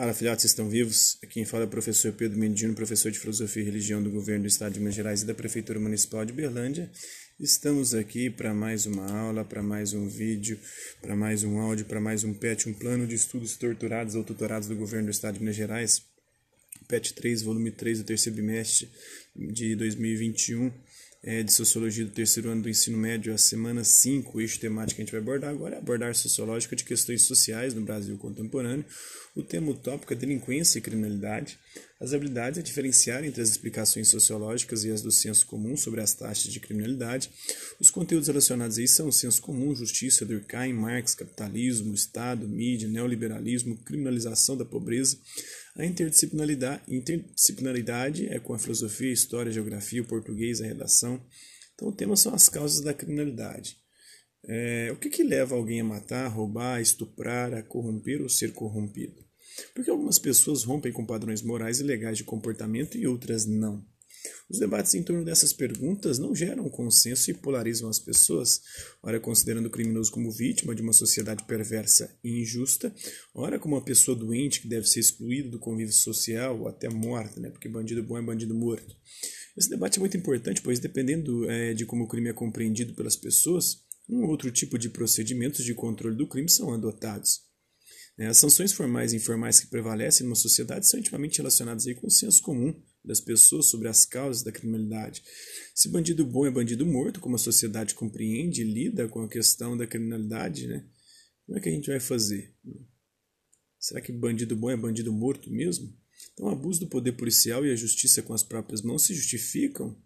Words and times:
Fala, 0.00 0.14
filhotes, 0.14 0.46
estão 0.46 0.66
vivos? 0.66 1.18
Quem 1.28 1.44
fala 1.44 1.64
é 1.64 1.66
o 1.66 1.68
professor 1.68 2.10
Pedro 2.14 2.38
Mendino, 2.38 2.72
professor 2.72 3.12
de 3.12 3.18
Filosofia 3.18 3.62
e 3.62 3.66
Religião 3.66 4.02
do 4.02 4.10
Governo 4.10 4.44
do 4.44 4.48
Estado 4.48 4.72
de 4.72 4.78
Minas 4.78 4.94
Gerais 4.94 5.20
e 5.20 5.26
da 5.26 5.34
Prefeitura 5.34 5.78
Municipal 5.78 6.24
de 6.24 6.32
Berlândia. 6.32 6.90
Estamos 7.38 7.92
aqui 7.92 8.30
para 8.30 8.54
mais 8.54 8.86
uma 8.86 9.04
aula, 9.04 9.44
para 9.44 9.62
mais 9.62 9.92
um 9.92 10.08
vídeo, 10.08 10.58
para 11.02 11.14
mais 11.14 11.44
um 11.44 11.58
áudio, 11.58 11.84
para 11.84 12.00
mais 12.00 12.24
um 12.24 12.32
PET, 12.32 12.66
um 12.66 12.72
plano 12.72 13.06
de 13.06 13.14
estudos 13.14 13.58
torturados 13.58 14.14
ou 14.14 14.24
tutorados 14.24 14.66
do 14.66 14.74
Governo 14.74 15.08
do 15.08 15.10
Estado 15.10 15.34
de 15.34 15.40
Minas 15.40 15.56
Gerais. 15.56 16.02
PET 16.88 17.12
3, 17.12 17.42
volume 17.42 17.70
3 17.70 17.98
do 17.98 18.04
terceiro 18.04 18.36
bimestre 18.36 18.90
de 19.36 19.76
2021 19.76 20.72
é, 21.22 21.42
de 21.42 21.52
Sociologia 21.52 22.04
do 22.04 22.10
terceiro 22.10 22.48
ano 22.50 22.62
do 22.62 22.68
ensino 22.68 22.96
médio, 22.96 23.32
a 23.32 23.38
semana 23.38 23.84
5, 23.84 24.36
o 24.36 24.40
eixo 24.40 24.58
temático 24.58 24.96
que 24.96 25.02
a 25.02 25.04
gente 25.04 25.12
vai 25.12 25.20
abordar 25.20 25.50
agora 25.50 25.76
é 25.76 25.78
abordar 25.78 26.14
sociológica 26.14 26.74
de 26.74 26.84
questões 26.84 27.22
sociais 27.22 27.74
no 27.74 27.82
Brasil 27.82 28.16
contemporâneo. 28.16 28.84
O 29.36 29.42
tema 29.42 29.70
utópico 29.70 30.12
é 30.12 30.16
delinquência 30.16 30.78
e 30.78 30.82
criminalidade. 30.82 31.58
As 32.00 32.14
habilidades 32.14 32.58
é 32.58 32.62
diferenciar 32.62 33.22
entre 33.24 33.42
as 33.42 33.50
explicações 33.50 34.08
sociológicas 34.08 34.84
e 34.84 34.90
as 34.90 35.02
do 35.02 35.10
senso 35.10 35.46
comum 35.46 35.76
sobre 35.76 36.00
as 36.00 36.14
taxas 36.14 36.50
de 36.50 36.58
criminalidade. 36.58 37.30
Os 37.78 37.90
conteúdos 37.90 38.28
relacionados 38.28 38.78
aí 38.78 38.88
são 38.88 39.08
o 39.08 39.12
senso 39.12 39.42
comum, 39.42 39.74
justiça, 39.74 40.24
Durkheim, 40.24 40.72
Marx, 40.72 41.14
capitalismo, 41.14 41.92
Estado, 41.92 42.48
mídia, 42.48 42.88
neoliberalismo, 42.88 43.76
criminalização 43.84 44.56
da 44.56 44.64
pobreza, 44.64 45.18
a 45.76 45.84
interdisciplinaridade, 45.84 46.82
interdisciplinaridade 46.88 48.26
é 48.26 48.38
com 48.40 48.54
a 48.54 48.58
filosofia, 48.58 49.10
a 49.10 49.12
história, 49.12 49.50
a 49.50 49.52
geografia, 49.52 50.02
o 50.02 50.06
português, 50.06 50.60
a 50.60 50.66
redação. 50.66 51.24
Então, 51.74 51.88
o 51.88 51.92
tema 51.94 52.16
são 52.16 52.34
as 52.34 52.48
causas 52.48 52.80
da 52.80 52.92
criminalidade. 52.92 53.76
É, 54.44 54.90
o 54.92 54.96
que, 54.96 55.08
que 55.08 55.22
leva 55.22 55.54
alguém 55.54 55.80
a 55.80 55.84
matar, 55.84 56.26
roubar, 56.28 56.80
estuprar, 56.80 57.54
a 57.54 57.62
corromper 57.62 58.20
ou 58.20 58.28
ser 58.28 58.52
corrompido? 58.52 59.29
Porque 59.74 59.90
algumas 59.90 60.18
pessoas 60.18 60.64
rompem 60.64 60.92
com 60.92 61.06
padrões 61.06 61.42
morais 61.42 61.80
e 61.80 61.82
legais 61.82 62.18
de 62.18 62.24
comportamento 62.24 62.96
e 62.96 63.06
outras 63.06 63.46
não. 63.46 63.84
Os 64.48 64.58
debates 64.58 64.94
em 64.94 65.02
torno 65.02 65.24
dessas 65.24 65.52
perguntas 65.52 66.18
não 66.18 66.34
geram 66.34 66.68
consenso 66.68 67.30
e 67.30 67.34
polarizam 67.34 67.88
as 67.88 67.98
pessoas, 67.98 68.60
ora 69.02 69.20
considerando 69.20 69.66
o 69.66 69.70
criminoso 69.70 70.10
como 70.10 70.30
vítima 70.30 70.74
de 70.74 70.82
uma 70.82 70.92
sociedade 70.92 71.44
perversa 71.44 72.18
e 72.22 72.42
injusta, 72.42 72.94
ora 73.34 73.58
como 73.58 73.76
uma 73.76 73.84
pessoa 73.84 74.16
doente 74.16 74.60
que 74.60 74.68
deve 74.68 74.86
ser 74.86 75.00
excluída 75.00 75.48
do 75.48 75.58
convívio 75.58 75.94
social 75.94 76.60
ou 76.60 76.68
até 76.68 76.88
morta, 76.88 77.40
né? 77.40 77.48
porque 77.50 77.68
bandido 77.68 78.02
bom 78.02 78.18
é 78.18 78.22
bandido 78.22 78.54
morto. 78.54 78.94
Esse 79.56 79.70
debate 79.70 79.98
é 79.98 80.00
muito 80.00 80.16
importante, 80.16 80.62
pois 80.62 80.78
dependendo 80.78 81.48
é, 81.50 81.72
de 81.72 81.86
como 81.86 82.04
o 82.04 82.08
crime 82.08 82.28
é 82.28 82.32
compreendido 82.32 82.94
pelas 82.94 83.16
pessoas, 83.16 83.84
um 84.08 84.24
outro 84.26 84.50
tipo 84.50 84.78
de 84.78 84.88
procedimentos 84.88 85.64
de 85.64 85.74
controle 85.74 86.16
do 86.16 86.26
crime 86.26 86.48
são 86.48 86.74
adotados. 86.74 87.49
Né, 88.20 88.26
as 88.26 88.36
sanções 88.36 88.70
formais 88.70 89.14
e 89.14 89.16
informais 89.16 89.60
que 89.60 89.68
prevalecem 89.68 90.26
numa 90.26 90.36
sociedade 90.36 90.86
são 90.86 91.00
intimamente 91.00 91.38
relacionadas 91.38 91.86
aí 91.86 91.94
com 91.94 92.06
o 92.06 92.10
senso 92.10 92.42
comum 92.42 92.78
das 93.02 93.18
pessoas 93.18 93.64
sobre 93.64 93.88
as 93.88 94.04
causas 94.04 94.42
da 94.42 94.52
criminalidade. 94.52 95.22
Se 95.74 95.88
bandido 95.88 96.26
bom 96.26 96.44
é 96.44 96.50
bandido 96.50 96.84
morto, 96.84 97.18
como 97.18 97.36
a 97.36 97.38
sociedade 97.38 97.94
compreende 97.94 98.60
e 98.60 98.64
lida 98.70 99.08
com 99.08 99.22
a 99.22 99.28
questão 99.28 99.74
da 99.74 99.86
criminalidade, 99.86 100.66
né? 100.66 100.86
Como 101.46 101.56
é 101.56 101.62
que 101.62 101.70
a 101.70 101.72
gente 101.72 101.88
vai 101.88 101.98
fazer? 101.98 102.54
Será 103.78 104.02
que 104.02 104.12
bandido 104.12 104.54
bom 104.54 104.68
é 104.68 104.76
bandido 104.76 105.10
morto 105.10 105.50
mesmo? 105.50 105.90
Então, 106.34 106.44
o 106.44 106.50
abuso 106.50 106.80
do 106.80 106.88
poder 106.88 107.12
policial 107.12 107.64
e 107.64 107.72
a 107.72 107.76
justiça 107.76 108.20
com 108.20 108.34
as 108.34 108.42
próprias 108.42 108.82
mãos 108.82 109.02
se 109.02 109.14
justificam? 109.14 109.98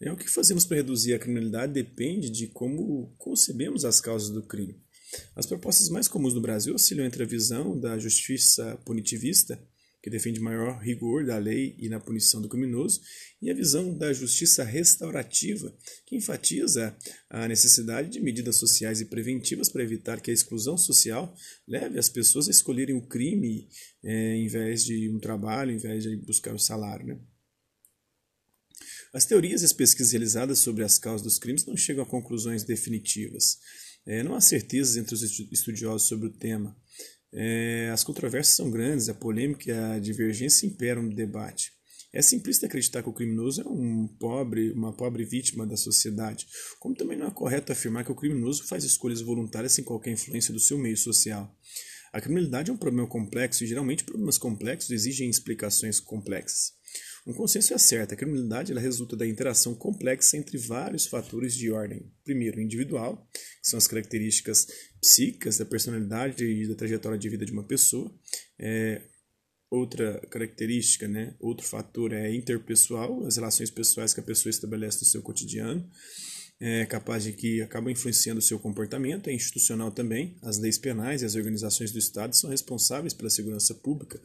É, 0.00 0.12
o 0.12 0.16
que 0.16 0.30
fazemos 0.30 0.64
para 0.64 0.76
reduzir 0.76 1.14
a 1.14 1.18
criminalidade 1.18 1.72
depende 1.72 2.30
de 2.30 2.46
como 2.46 3.12
concebemos 3.18 3.84
as 3.84 4.00
causas 4.00 4.30
do 4.30 4.46
crime. 4.46 4.85
As 5.34 5.46
propostas 5.46 5.88
mais 5.88 6.08
comuns 6.08 6.34
no 6.34 6.40
Brasil 6.40 6.74
oscilam 6.74 7.06
entre 7.06 7.22
a 7.22 7.26
visão 7.26 7.78
da 7.78 7.98
justiça 7.98 8.78
punitivista 8.84 9.60
que 10.06 10.10
defende 10.10 10.38
maior 10.38 10.78
rigor 10.78 11.26
da 11.26 11.36
lei 11.36 11.74
e 11.80 11.88
na 11.88 11.98
punição 11.98 12.40
do 12.40 12.48
criminoso, 12.48 13.00
e 13.42 13.50
a 13.50 13.54
visão 13.54 13.92
da 13.92 14.12
justiça 14.12 14.62
restaurativa, 14.62 15.76
que 16.06 16.14
enfatiza 16.14 16.96
a 17.28 17.48
necessidade 17.48 18.10
de 18.10 18.20
medidas 18.20 18.54
sociais 18.54 19.00
e 19.00 19.06
preventivas 19.06 19.68
para 19.68 19.82
evitar 19.82 20.20
que 20.20 20.30
a 20.30 20.32
exclusão 20.32 20.78
social 20.78 21.34
leve 21.66 21.98
as 21.98 22.08
pessoas 22.08 22.46
a 22.46 22.52
escolherem 22.52 22.94
o 22.94 23.04
crime 23.04 23.68
é, 24.04 24.36
em 24.36 24.46
vez 24.46 24.84
de 24.84 25.10
um 25.10 25.18
trabalho, 25.18 25.72
em 25.72 25.78
vez 25.78 26.04
de 26.04 26.14
buscar 26.18 26.54
o 26.54 26.58
salário. 26.60 27.04
Né? 27.04 27.18
As 29.12 29.24
teorias 29.24 29.62
e 29.62 29.64
as 29.64 29.72
pesquisas 29.72 30.12
realizadas 30.12 30.60
sobre 30.60 30.84
as 30.84 31.00
causas 31.00 31.22
dos 31.22 31.36
crimes 31.36 31.66
não 31.66 31.76
chegam 31.76 32.04
a 32.04 32.06
conclusões 32.06 32.62
definitivas. 32.62 33.58
É, 34.06 34.22
não 34.22 34.34
há 34.34 34.40
certezas 34.40 34.96
entre 34.96 35.14
os 35.14 35.22
estudiosos 35.22 36.06
sobre 36.06 36.28
o 36.28 36.32
tema. 36.32 36.76
É, 37.32 37.90
as 37.92 38.04
controvérsias 38.04 38.56
são 38.56 38.70
grandes, 38.70 39.08
a 39.08 39.14
polêmica 39.14 39.70
e 39.70 39.72
a 39.72 39.98
divergência 39.98 40.66
imperam 40.66 41.02
no 41.02 41.14
debate. 41.14 41.72
É 42.12 42.22
simplista 42.22 42.64
acreditar 42.64 43.02
que 43.02 43.08
o 43.10 43.12
criminoso 43.12 43.60
é 43.60 43.68
um 43.68 44.08
pobre, 44.18 44.72
uma 44.72 44.90
pobre 44.96 45.24
vítima 45.24 45.66
da 45.66 45.76
sociedade, 45.76 46.46
como 46.78 46.94
também 46.94 47.18
não 47.18 47.26
é 47.26 47.30
correto 47.30 47.72
afirmar 47.72 48.04
que 48.04 48.12
o 48.12 48.14
criminoso 48.14 48.66
faz 48.66 48.84
escolhas 48.84 49.20
voluntárias 49.20 49.72
sem 49.72 49.84
qualquer 49.84 50.12
influência 50.12 50.54
do 50.54 50.60
seu 50.60 50.78
meio 50.78 50.96
social. 50.96 51.54
A 52.16 52.20
criminalidade 52.22 52.70
é 52.70 52.72
um 52.72 52.78
problema 52.78 53.06
complexo 53.06 53.62
e 53.62 53.66
geralmente 53.66 54.02
problemas 54.02 54.38
complexos 54.38 54.90
exigem 54.90 55.28
explicações 55.28 56.00
complexas. 56.00 56.72
Um 57.26 57.34
consenso 57.34 57.74
é 57.74 57.78
certo, 57.78 58.14
a 58.14 58.16
criminalidade 58.16 58.72
ela 58.72 58.80
resulta 58.80 59.14
da 59.14 59.26
interação 59.26 59.74
complexa 59.74 60.38
entre 60.38 60.56
vários 60.56 61.06
fatores 61.06 61.54
de 61.54 61.70
ordem. 61.70 62.10
Primeiro, 62.24 62.58
individual, 62.58 63.28
que 63.34 63.68
são 63.68 63.76
as 63.76 63.86
características 63.86 64.66
psíquicas 64.98 65.58
da 65.58 65.66
personalidade 65.66 66.42
e 66.42 66.66
da 66.66 66.74
trajetória 66.74 67.18
de 67.18 67.28
vida 67.28 67.44
de 67.44 67.52
uma 67.52 67.66
pessoa. 67.66 68.10
É, 68.58 69.02
outra 69.70 70.18
característica, 70.30 71.06
né, 71.06 71.36
outro 71.38 71.66
fator 71.66 72.14
é 72.14 72.34
interpessoal, 72.34 73.26
as 73.26 73.36
relações 73.36 73.70
pessoais 73.70 74.14
que 74.14 74.20
a 74.20 74.22
pessoa 74.22 74.48
estabelece 74.48 75.00
no 75.00 75.06
seu 75.06 75.20
cotidiano 75.20 75.86
é 76.58 76.86
capaz 76.86 77.24
de 77.24 77.32
que 77.32 77.60
acaba 77.60 77.90
influenciando 77.90 78.38
o 78.38 78.42
seu 78.42 78.58
comportamento, 78.58 79.28
é 79.28 79.32
institucional 79.34 79.90
também. 79.90 80.38
As 80.42 80.58
leis 80.58 80.78
penais 80.78 81.20
e 81.20 81.26
as 81.26 81.34
organizações 81.34 81.92
do 81.92 81.98
Estado 81.98 82.34
são 82.34 82.48
responsáveis 82.48 83.12
pela 83.12 83.28
segurança 83.28 83.74
pública, 83.74 84.20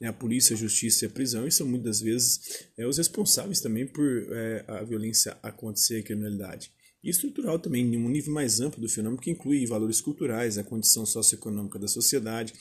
né? 0.00 0.08
a 0.08 0.12
polícia, 0.12 0.54
a 0.54 0.58
justiça 0.58 1.04
e 1.04 1.08
a 1.08 1.10
prisão, 1.10 1.46
e 1.46 1.52
são 1.52 1.66
muitas 1.66 2.00
vezes 2.00 2.40
é, 2.76 2.86
os 2.86 2.98
responsáveis 2.98 3.60
também 3.60 3.86
por 3.86 4.04
é, 4.04 4.64
a 4.66 4.82
violência 4.82 5.38
acontecer, 5.42 6.00
a 6.00 6.02
criminalidade. 6.02 6.72
E 7.04 7.10
estrutural 7.10 7.56
também, 7.58 7.84
em 7.84 7.96
um 7.96 8.08
nível 8.08 8.34
mais 8.34 8.58
amplo 8.58 8.80
do 8.80 8.88
fenômeno, 8.88 9.22
que 9.22 9.30
inclui 9.30 9.64
valores 9.64 10.00
culturais, 10.00 10.58
a 10.58 10.64
condição 10.64 11.06
socioeconômica 11.06 11.78
da 11.78 11.86
sociedade, 11.86 12.52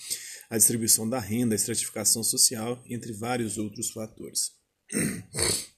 a 0.52 0.58
distribuição 0.58 1.09
da 1.09 1.19
renda, 1.19 1.56
a 1.56 1.58
estratificação 1.58 2.24
social, 2.24 2.84
entre 2.88 3.12
vários 3.12 3.58
outros 3.58 3.90
fatores. 3.90 4.52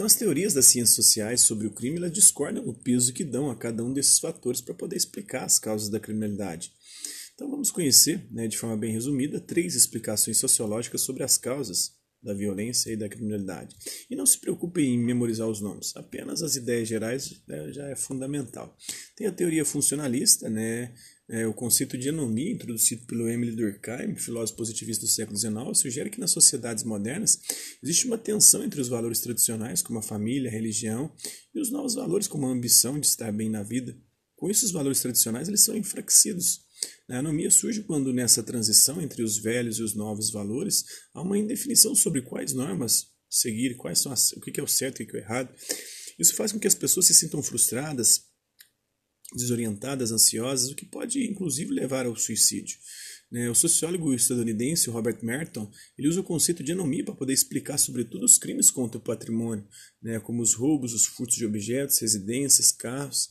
Então, 0.00 0.06
as 0.06 0.14
teorias 0.14 0.54
das 0.54 0.64
ciências 0.64 0.96
sociais 0.96 1.42
sobre 1.42 1.66
o 1.66 1.70
crime 1.70 1.98
elas 1.98 2.10
discordam 2.10 2.66
o 2.66 2.72
peso 2.72 3.12
que 3.12 3.22
dão 3.22 3.50
a 3.50 3.54
cada 3.54 3.84
um 3.84 3.92
desses 3.92 4.18
fatores 4.18 4.62
para 4.62 4.72
poder 4.72 4.96
explicar 4.96 5.44
as 5.44 5.58
causas 5.58 5.90
da 5.90 6.00
criminalidade. 6.00 6.72
Então, 7.34 7.50
vamos 7.50 7.70
conhecer, 7.70 8.26
né, 8.30 8.48
de 8.48 8.56
forma 8.56 8.78
bem 8.78 8.94
resumida, 8.94 9.38
três 9.38 9.74
explicações 9.74 10.38
sociológicas 10.38 11.02
sobre 11.02 11.22
as 11.22 11.36
causas 11.36 12.00
da 12.22 12.32
violência 12.32 12.90
e 12.90 12.96
da 12.96 13.10
criminalidade. 13.10 13.76
E 14.08 14.16
não 14.16 14.24
se 14.24 14.38
preocupe 14.38 14.80
em 14.80 14.98
memorizar 14.98 15.46
os 15.46 15.60
nomes, 15.60 15.94
apenas 15.94 16.42
as 16.42 16.56
ideias 16.56 16.88
gerais 16.88 17.42
né, 17.46 17.70
já 17.70 17.86
é 17.86 17.94
fundamental. 17.94 18.74
Tem 19.20 19.26
a 19.26 19.32
teoria 19.32 19.66
funcionalista, 19.66 20.48
né, 20.48 20.94
é, 21.28 21.46
o 21.46 21.52
conceito 21.52 21.98
de 21.98 22.08
anomia, 22.08 22.50
introduzido 22.50 23.04
pelo 23.04 23.28
Emile 23.28 23.54
Durkheim, 23.54 24.16
filósofo 24.16 24.56
positivista 24.56 25.04
do 25.04 25.12
século 25.12 25.36
XIX, 25.36 25.54
sugere 25.74 26.08
que 26.08 26.18
nas 26.18 26.30
sociedades 26.30 26.84
modernas 26.84 27.38
existe 27.82 28.06
uma 28.06 28.16
tensão 28.16 28.64
entre 28.64 28.80
os 28.80 28.88
valores 28.88 29.20
tradicionais, 29.20 29.82
como 29.82 29.98
a 29.98 30.02
família, 30.02 30.48
a 30.48 30.50
religião, 30.50 31.12
e 31.54 31.60
os 31.60 31.70
novos 31.70 31.94
valores, 31.94 32.26
como 32.26 32.46
a 32.46 32.50
ambição 32.50 32.98
de 32.98 33.08
estar 33.08 33.30
bem 33.30 33.50
na 33.50 33.62
vida. 33.62 33.94
Com 34.36 34.48
isso, 34.48 34.64
os 34.64 34.72
valores 34.72 35.00
tradicionais 35.02 35.48
eles 35.48 35.64
são 35.64 35.76
enfraquecidos. 35.76 36.62
A 37.10 37.18
anomia 37.18 37.50
surge 37.50 37.82
quando, 37.82 38.14
nessa 38.14 38.42
transição 38.42 39.02
entre 39.02 39.22
os 39.22 39.36
velhos 39.36 39.78
e 39.78 39.82
os 39.82 39.94
novos 39.94 40.30
valores, 40.30 40.82
há 41.12 41.20
uma 41.20 41.36
indefinição 41.36 41.94
sobre 41.94 42.22
quais 42.22 42.54
normas 42.54 43.08
seguir, 43.28 43.76
quais 43.76 43.98
são 43.98 44.12
as, 44.12 44.32
o 44.32 44.40
que 44.40 44.58
é 44.58 44.62
o 44.62 44.66
certo 44.66 45.02
e 45.02 45.04
o 45.04 45.06
que 45.06 45.18
é 45.18 45.20
o 45.20 45.22
errado. 45.22 45.54
Isso 46.18 46.34
faz 46.34 46.52
com 46.52 46.58
que 46.58 46.66
as 46.66 46.74
pessoas 46.74 47.04
se 47.04 47.14
sintam 47.14 47.42
frustradas, 47.42 48.29
desorientadas, 49.34 50.12
ansiosas, 50.12 50.70
o 50.70 50.74
que 50.74 50.84
pode 50.84 51.26
inclusive 51.26 51.72
levar 51.72 52.06
ao 52.06 52.16
suicídio. 52.16 52.78
Né? 53.30 53.48
O 53.48 53.54
sociólogo 53.54 54.12
estadunidense 54.12 54.90
Robert 54.90 55.18
Merton 55.22 55.70
ele 55.96 56.08
usa 56.08 56.20
o 56.20 56.24
conceito 56.24 56.64
de 56.64 56.72
anomia 56.72 57.04
para 57.04 57.14
poder 57.14 57.32
explicar 57.32 57.78
sobretudo 57.78 58.24
os 58.24 58.38
crimes 58.38 58.70
contra 58.70 58.98
o 58.98 59.00
patrimônio, 59.00 59.64
né? 60.02 60.18
como 60.18 60.42
os 60.42 60.54
roubos, 60.54 60.92
os 60.92 61.06
furtos 61.06 61.36
de 61.36 61.46
objetos, 61.46 61.98
residências, 62.00 62.72
carros. 62.72 63.30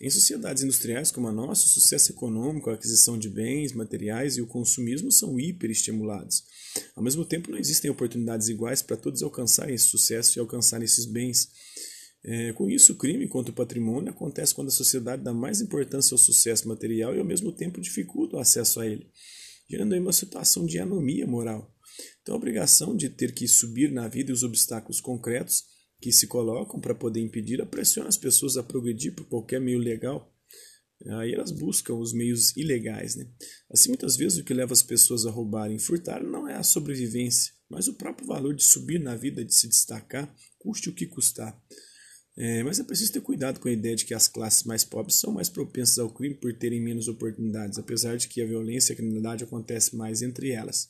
Em 0.00 0.10
sociedades 0.10 0.62
industriais 0.62 1.10
como 1.10 1.28
a 1.28 1.32
nossa, 1.32 1.64
o 1.64 1.68
sucesso 1.68 2.12
econômico, 2.12 2.68
a 2.68 2.74
aquisição 2.74 3.16
de 3.16 3.30
bens, 3.30 3.72
materiais 3.72 4.36
e 4.36 4.42
o 4.42 4.46
consumismo 4.46 5.10
são 5.10 5.40
hiperestimulados. 5.40 6.44
Ao 6.94 7.02
mesmo 7.02 7.24
tempo, 7.24 7.50
não 7.50 7.58
existem 7.58 7.90
oportunidades 7.90 8.48
iguais 8.48 8.82
para 8.82 8.96
todos 8.96 9.22
alcançarem 9.22 9.74
esse 9.74 9.86
sucesso 9.86 10.38
e 10.38 10.40
alcançarem 10.40 10.84
esses 10.84 11.06
bens. 11.06 11.48
É, 12.24 12.52
com 12.52 12.68
isso, 12.68 12.92
o 12.92 12.96
crime 12.96 13.28
contra 13.28 13.52
o 13.52 13.54
patrimônio 13.54 14.10
acontece 14.10 14.54
quando 14.54 14.68
a 14.68 14.72
sociedade 14.72 15.22
dá 15.22 15.32
mais 15.32 15.60
importância 15.60 16.14
ao 16.14 16.18
sucesso 16.18 16.68
material 16.68 17.14
e, 17.14 17.18
ao 17.18 17.24
mesmo 17.24 17.52
tempo, 17.52 17.80
dificulta 17.80 18.36
o 18.36 18.40
acesso 18.40 18.80
a 18.80 18.86
ele. 18.86 19.10
gerando 19.70 19.92
aí 19.92 20.00
uma 20.00 20.12
situação 20.12 20.66
de 20.66 20.78
anomia 20.78 21.26
moral. 21.26 21.74
Então, 22.22 22.34
a 22.34 22.38
obrigação 22.38 22.96
de 22.96 23.08
ter 23.08 23.32
que 23.34 23.46
subir 23.46 23.92
na 23.92 24.08
vida 24.08 24.32
os 24.32 24.42
obstáculos 24.42 25.00
concretos 25.00 25.64
que 26.00 26.12
se 26.12 26.26
colocam 26.26 26.80
para 26.80 26.94
poder 26.94 27.20
impedir 27.20 27.64
pressiona 27.66 28.08
as 28.08 28.16
pessoas 28.16 28.56
a 28.56 28.62
progredir 28.62 29.14
por 29.14 29.26
qualquer 29.26 29.60
meio 29.60 29.78
legal. 29.78 30.32
Aí 31.06 31.32
elas 31.32 31.52
buscam 31.52 31.94
os 31.94 32.12
meios 32.12 32.56
ilegais. 32.56 33.14
Né? 33.14 33.26
Assim, 33.70 33.88
muitas 33.88 34.16
vezes, 34.16 34.38
o 34.38 34.44
que 34.44 34.54
leva 34.54 34.72
as 34.72 34.82
pessoas 34.82 35.26
a 35.26 35.30
roubarem 35.30 35.76
e 35.76 35.80
furtar 35.80 36.22
não 36.22 36.48
é 36.48 36.54
a 36.54 36.62
sobrevivência, 36.62 37.52
mas 37.68 37.86
o 37.88 37.94
próprio 37.94 38.26
valor 38.26 38.54
de 38.54 38.64
subir 38.64 38.98
na 38.98 39.14
vida, 39.14 39.44
de 39.44 39.54
se 39.54 39.68
destacar, 39.68 40.34
custe 40.58 40.88
o 40.88 40.94
que 40.94 41.06
custar. 41.06 41.60
É, 42.40 42.62
mas 42.62 42.78
é 42.78 42.84
preciso 42.84 43.12
ter 43.12 43.20
cuidado 43.20 43.58
com 43.58 43.66
a 43.66 43.72
ideia 43.72 43.96
de 43.96 44.04
que 44.04 44.14
as 44.14 44.28
classes 44.28 44.62
mais 44.62 44.84
pobres 44.84 45.16
são 45.16 45.32
mais 45.32 45.48
propensas 45.48 45.98
ao 45.98 46.08
crime 46.08 46.36
por 46.36 46.54
terem 46.54 46.80
menos 46.80 47.08
oportunidades, 47.08 47.78
apesar 47.78 48.16
de 48.16 48.28
que 48.28 48.40
a 48.40 48.46
violência 48.46 48.92
e 48.92 48.94
a 48.94 48.96
criminalidade 48.96 49.42
acontece 49.42 49.96
mais 49.96 50.22
entre 50.22 50.52
elas. 50.52 50.88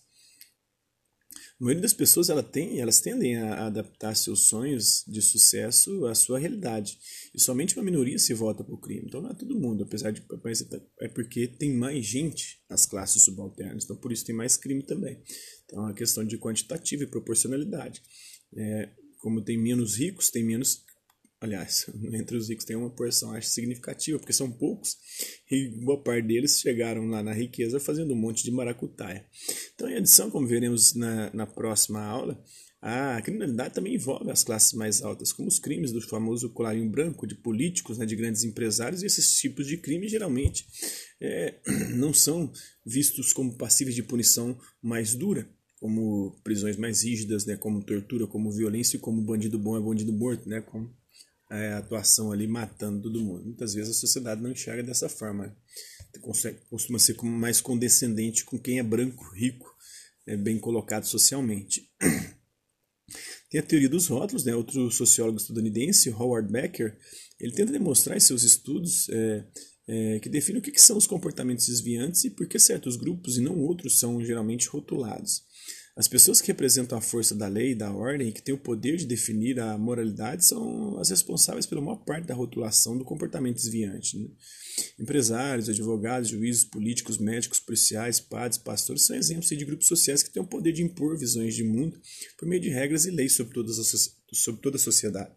A 1.59 1.65
maioria 1.65 1.81
das 1.81 1.95
pessoas 1.95 2.29
ela 2.29 2.43
tem, 2.43 2.79
elas 2.79 3.01
tendem 3.01 3.37
a 3.37 3.67
adaptar 3.67 4.15
seus 4.15 4.43
sonhos 4.43 5.03
de 5.09 5.23
sucesso 5.23 6.07
à 6.07 6.15
sua 6.15 6.39
realidade. 6.39 6.99
E 7.35 7.41
somente 7.41 7.75
uma 7.77 7.85
minoria 7.85 8.19
se 8.19 8.35
volta 8.35 8.63
para 8.63 8.75
o 8.75 8.79
crime. 8.79 9.07
Então 9.07 9.23
não 9.23 9.31
é 9.31 9.35
todo 9.35 9.59
mundo, 9.59 9.83
apesar 9.83 10.13
de 10.13 10.23
é 11.01 11.09
porque 11.09 11.49
tem 11.49 11.75
mais 11.75 12.05
gente 12.05 12.63
nas 12.69 12.85
classes 12.85 13.23
subalternas. 13.23 13.85
Então 13.85 13.97
por 13.97 14.13
isso 14.13 14.25
tem 14.25 14.35
mais 14.35 14.57
crime 14.57 14.83
também. 14.83 15.21
Então 15.65 15.81
é 15.81 15.87
uma 15.87 15.95
questão 15.95 16.25
de 16.25 16.39
quantitativa 16.39 17.05
e 17.05 17.07
proporcionalidade. 17.07 18.03
É, 18.55 18.91
como 19.19 19.43
tem 19.43 19.59
menos 19.59 19.97
ricos, 19.97 20.31
tem 20.31 20.45
menos 20.45 20.87
aliás, 21.41 21.87
entre 22.13 22.37
os 22.37 22.49
ricos 22.49 22.65
tem 22.65 22.77
uma 22.77 22.91
porção 22.91 23.33
acho 23.33 23.49
significativa, 23.49 24.19
porque 24.19 24.33
são 24.33 24.51
poucos, 24.51 24.97
e 25.51 25.69
boa 25.85 26.03
parte 26.03 26.27
deles 26.27 26.61
chegaram 26.61 27.07
lá 27.07 27.23
na 27.23 27.33
riqueza 27.33 27.81
fazendo 27.81 28.15
um 28.15 28.17
monte 28.17 28.43
de 28.45 28.51
maracutaia. 28.51 29.27
Então, 29.75 29.89
em 29.89 29.97
adição, 29.97 30.31
como 30.31 30.47
veremos 30.47 30.95
na, 30.95 31.33
na 31.33 31.47
próxima 31.47 32.03
aula, 32.03 32.43
a 32.81 33.21
criminalidade 33.23 33.75
também 33.75 33.95
envolve 33.97 34.31
as 34.31 34.45
classes 34.45 34.73
mais 34.73 35.03
altas, 35.03 35.33
como 35.33 35.49
os 35.49 35.59
crimes 35.59 35.91
do 35.91 36.01
famoso 36.01 36.51
colarinho 36.51 36.89
branco, 36.89 37.27
de 37.27 37.35
políticos, 37.35 37.99
né, 37.99 38.07
de 38.07 38.15
grandes 38.15 38.45
empresários, 38.45 39.03
e 39.03 39.07
esses 39.07 39.35
tipos 39.35 39.67
de 39.67 39.77
crimes 39.79 40.11
geralmente 40.11 40.65
é, 41.21 41.59
não 41.97 42.15
são 42.15 42.53
vistos 42.87 43.33
como 43.33 43.57
passíveis 43.57 43.97
de 43.97 44.03
punição 44.03 44.57
mais 44.81 45.15
dura, 45.15 45.49
como 45.81 46.41
prisões 46.43 46.77
mais 46.77 47.03
rígidas, 47.03 47.47
né, 47.47 47.57
como 47.57 47.83
tortura, 47.83 48.29
como 48.29 48.53
violência, 48.53 48.97
e 48.97 49.01
como 49.01 49.23
bandido 49.23 49.59
bom 49.59 49.77
é 49.77 49.81
bandido 49.81 50.13
morto, 50.13 50.49
né, 50.49 50.61
como 50.61 50.97
é, 51.51 51.73
atuação 51.73 52.31
ali 52.33 52.47
matando 52.47 53.03
todo 53.03 53.21
mundo. 53.21 53.45
Muitas 53.45 53.75
vezes 53.75 53.91
a 53.91 54.01
sociedade 54.01 54.43
não 54.43 54.51
enxerga 54.51 54.83
dessa 54.83 55.09
forma. 55.09 55.57
Costuma 56.71 56.99
ser 56.99 57.17
mais 57.23 57.61
condescendente 57.61 58.45
com 58.45 58.59
quem 58.59 58.79
é 58.79 58.83
branco, 58.83 59.25
rico, 59.35 59.75
é, 60.27 60.37
bem 60.37 60.59
colocado 60.59 61.05
socialmente. 61.05 61.91
Tem 63.51 63.61
a 63.61 63.63
teoria 63.63 63.89
dos 63.89 64.09
rótulos, 64.09 64.45
né? 64.45 64.55
outro 64.55 64.91
sociólogo 64.91 65.39
estadunidense, 65.39 66.11
Howard 66.11 66.53
Becker, 66.53 66.99
ele 67.41 67.55
tenta 67.55 67.73
demonstrar 67.73 68.17
em 68.17 68.21
seus 68.21 68.43
estudos 68.43 69.09
é, 69.09 69.47
é, 69.89 70.19
que 70.19 70.29
define 70.29 70.59
o 70.59 70.63
que, 70.63 70.71
que 70.71 70.81
são 70.81 70.99
os 70.99 71.07
comportamentos 71.07 71.67
desviantes 71.67 72.25
e 72.25 72.31
por 72.31 72.47
que 72.47 72.59
certos 72.59 72.97
grupos 72.97 73.39
e 73.39 73.41
não 73.41 73.59
outros 73.59 73.99
são 73.99 74.23
geralmente 74.23 74.69
rotulados. 74.69 75.45
As 75.99 76.07
pessoas 76.07 76.41
que 76.41 76.47
representam 76.47 76.97
a 76.97 77.01
força 77.01 77.35
da 77.35 77.49
lei 77.49 77.73
e 77.73 77.75
da 77.75 77.93
ordem 77.93 78.29
e 78.29 78.33
que 78.33 78.41
têm 78.41 78.55
o 78.55 78.59
poder 78.59 78.97
de 78.97 79.05
definir 79.05 79.59
a 79.59 79.77
moralidade 79.77 80.45
são 80.45 80.97
as 81.01 81.11
responsáveis 81.11 81.67
pela 81.67 81.81
maior 81.81 81.97
parte 81.97 82.25
da 82.29 82.37
rotulação 82.37 82.97
do 82.97 83.05
comportamento 83.05 83.57
desviante. 83.57 84.17
Né? 84.17 84.29
Empresários, 85.01 85.69
advogados, 85.69 86.29
juízes, 86.29 86.63
políticos, 86.63 87.19
médicos, 87.19 87.59
policiais, 87.59 88.21
padres, 88.21 88.59
pastores 88.59 89.07
são 89.07 89.17
exemplos 89.17 89.49
de 89.49 89.65
grupos 89.65 89.89
sociais 89.89 90.23
que 90.23 90.31
têm 90.31 90.41
o 90.41 90.47
poder 90.47 90.71
de 90.71 90.85
impor 90.85 91.19
visões 91.19 91.57
de 91.57 91.65
mundo 91.65 92.01
por 92.39 92.47
meio 92.47 92.63
de 92.63 92.69
regras 92.69 93.05
e 93.05 93.11
leis 93.11 93.33
sobre, 93.33 93.55
toda 93.55 94.77
a 94.77 94.79
sociedade. 94.79 95.33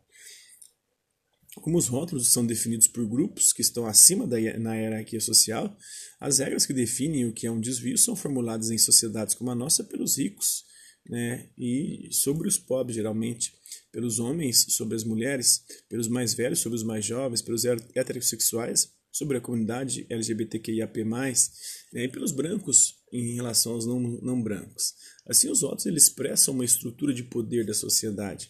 Como 1.56 1.78
os 1.78 1.88
rótulos 1.88 2.30
são 2.30 2.46
definidos 2.46 2.88
por 2.88 3.06
grupos 3.06 3.52
que 3.52 3.62
estão 3.62 3.86
acima 3.86 4.26
da 4.26 4.38
na 4.58 4.76
hierarquia 4.76 5.20
social, 5.20 5.76
as 6.20 6.40
regras 6.40 6.66
que 6.66 6.74
definem 6.74 7.26
o 7.26 7.34
que 7.34 7.46
é 7.46 7.52
um 7.52 7.60
desvio 7.60 7.98
são 7.98 8.16
formuladas 8.16 8.72
em 8.72 8.78
sociedades 8.78 9.36
como 9.36 9.52
a 9.52 9.56
nossa 9.56 9.84
pelos 9.84 10.18
ricos, 10.18 10.64
né, 11.10 11.50
e 11.58 12.08
sobre 12.12 12.48
os 12.48 12.58
pobres, 12.58 12.96
geralmente, 12.96 13.54
pelos 13.92 14.20
homens 14.20 14.66
sobre 14.70 14.96
as 14.96 15.04
mulheres, 15.04 15.64
pelos 15.90 16.08
mais 16.08 16.34
velhos 16.34 16.60
sobre 16.60 16.78
os 16.78 16.84
mais 16.84 17.04
jovens, 17.04 17.42
pelos 17.42 17.66
heterossexuais 17.66 18.90
sobre 19.12 19.38
a 19.38 19.42
comunidade 19.42 20.06
LGBTQIAP+, 20.10 21.04
né, 21.04 22.06
e 22.06 22.08
pelos 22.08 22.32
brancos 22.32 22.96
em 23.12 23.36
relação 23.36 23.74
aos 23.74 23.86
não, 23.86 24.00
não 24.00 24.42
brancos. 24.42 24.94
Assim, 25.28 25.50
os 25.50 25.62
votos 25.62 25.86
eles 25.86 26.04
expressam 26.04 26.54
uma 26.54 26.64
estrutura 26.64 27.14
de 27.14 27.24
poder 27.24 27.66
da 27.66 27.74
sociedade. 27.74 28.50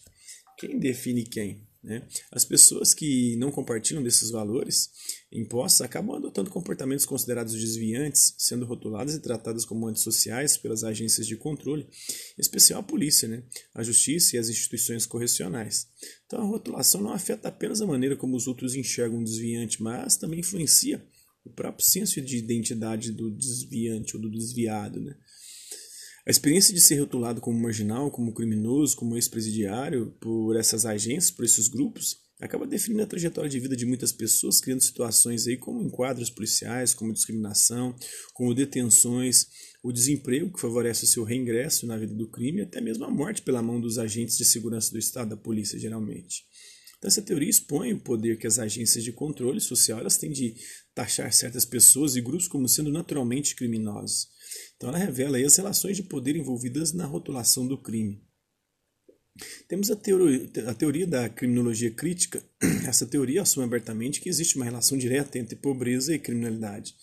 Quem 0.60 0.78
define 0.78 1.24
quem? 1.24 1.68
Né? 1.84 2.08
As 2.32 2.46
pessoas 2.46 2.94
que 2.94 3.36
não 3.38 3.50
compartilham 3.50 4.04
desses 4.04 4.30
valores 4.30 4.92
impostos 5.32 5.82
acabam 5.82 6.16
adotando 6.16 6.52
comportamentos 6.52 7.06
considerados 7.06 7.54
desviantes, 7.54 8.36
sendo 8.38 8.66
rotuladas 8.66 9.16
e 9.16 9.20
tratadas 9.20 9.66
como 9.66 9.88
antissociais 9.88 10.58
pelas 10.58 10.84
agências 10.84 11.26
de 11.26 11.36
controle, 11.36 11.84
em 12.38 12.42
especial 12.42 12.82
a 12.82 12.84
polícia, 12.84 13.28
né? 13.28 13.44
a 13.74 13.82
justiça 13.82 14.36
e 14.36 14.40
as 14.40 14.50
instituições 14.50 15.08
correcionais. 15.08 15.88
Então 16.28 16.42
a 16.42 16.46
rotulação 16.46 17.02
não 17.02 17.14
afeta 17.14 17.48
apenas 17.48 17.82
a 17.82 17.88
maneira 17.88 18.16
como 18.16 18.38
os 18.38 18.48
outros 18.48 18.76
enxergam 18.76 19.20
o 19.20 19.24
desviante, 19.24 19.82
mas 19.82 20.18
também 20.18 20.42
influencia 20.42 21.04
o 21.44 21.50
próprio 21.50 21.86
senso 21.86 22.22
de 22.22 22.38
identidade 22.38 23.12
do 23.12 23.32
desviante 23.32 24.16
ou 24.16 24.22
do 24.22 24.30
desviado. 24.30 25.02
Né? 25.02 25.16
A 26.26 26.30
experiência 26.30 26.74
de 26.74 26.80
ser 26.80 27.00
rotulado 27.00 27.42
como 27.42 27.60
marginal, 27.60 28.12
como 28.12 28.34
criminoso, 28.34 28.96
como 28.96 29.16
ex-presidiário 29.16 30.16
por 30.22 30.56
essas 30.56 30.86
agências, 30.86 31.32
por 31.32 31.44
esses 31.44 31.68
grupos, 31.68 32.18
acaba 32.40 32.68
definindo 32.68 33.04
a 33.04 33.08
trajetória 33.08 33.50
de 33.50 33.60
vida 33.60 33.76
de 33.76 33.86
muitas 33.86 34.12
pessoas, 34.12 34.60
criando 34.60 34.82
situações 34.82 35.48
aí 35.48 35.58
como 35.58 35.82
enquadros 35.82 36.30
policiais, 36.30 36.94
como 36.94 37.14
discriminação, 37.14 37.96
como 38.34 38.54
detenções, 38.54 39.48
o 39.84 39.92
desemprego 39.92 40.52
que 40.52 40.62
favorece 40.62 41.06
o 41.06 41.08
seu 41.08 41.24
reingresso 41.24 41.88
na 41.88 41.98
vida 41.98 42.14
do 42.14 42.30
crime, 42.30 42.62
até 42.62 42.80
mesmo 42.80 43.06
a 43.06 43.10
morte 43.10 43.42
pela 43.42 43.62
mão 43.62 43.82
dos 43.82 43.98
agentes 43.98 44.38
de 44.38 44.46
segurança 44.46 44.92
do 44.92 45.00
Estado, 45.00 45.32
da 45.32 45.38
polícia, 45.38 45.80
geralmente. 45.80 46.44
Então, 46.98 47.08
essa 47.08 47.22
teoria 47.22 47.50
expõe 47.50 47.94
o 47.94 48.00
poder 48.00 48.38
que 48.38 48.46
as 48.46 48.60
agências 48.60 49.04
de 49.04 49.12
controle 49.12 49.60
social 49.60 50.00
elas 50.00 50.18
têm 50.18 50.32
de 50.32 50.54
taxar 50.94 51.34
certas 51.34 51.66
pessoas 51.66 52.16
e 52.16 52.22
grupos 52.22 52.48
como 52.48 52.68
sendo 52.68 52.92
naturalmente 52.92 53.56
criminosos. 53.56 54.28
Então 54.82 54.90
ela 54.90 54.98
revela 54.98 55.38
as 55.38 55.56
relações 55.58 55.96
de 55.96 56.02
poder 56.02 56.36
envolvidas 56.36 56.92
na 56.92 57.06
rotulação 57.06 57.68
do 57.68 57.78
crime. 57.78 58.20
Temos 59.68 59.92
a 59.92 59.96
teoria, 59.96 60.50
a 60.68 60.74
teoria 60.74 61.06
da 61.06 61.30
criminologia 61.30 61.92
crítica. 61.92 62.44
Essa 62.90 63.06
teoria 63.06 63.44
assume 63.44 63.64
abertamente 63.64 64.20
que 64.20 64.28
existe 64.28 64.56
uma 64.56 64.66
relação 64.66 64.98
direta 64.98 65.38
entre 65.38 65.56
pobreza 65.56 66.16
e 66.16 66.18
criminalidade. 66.18 66.96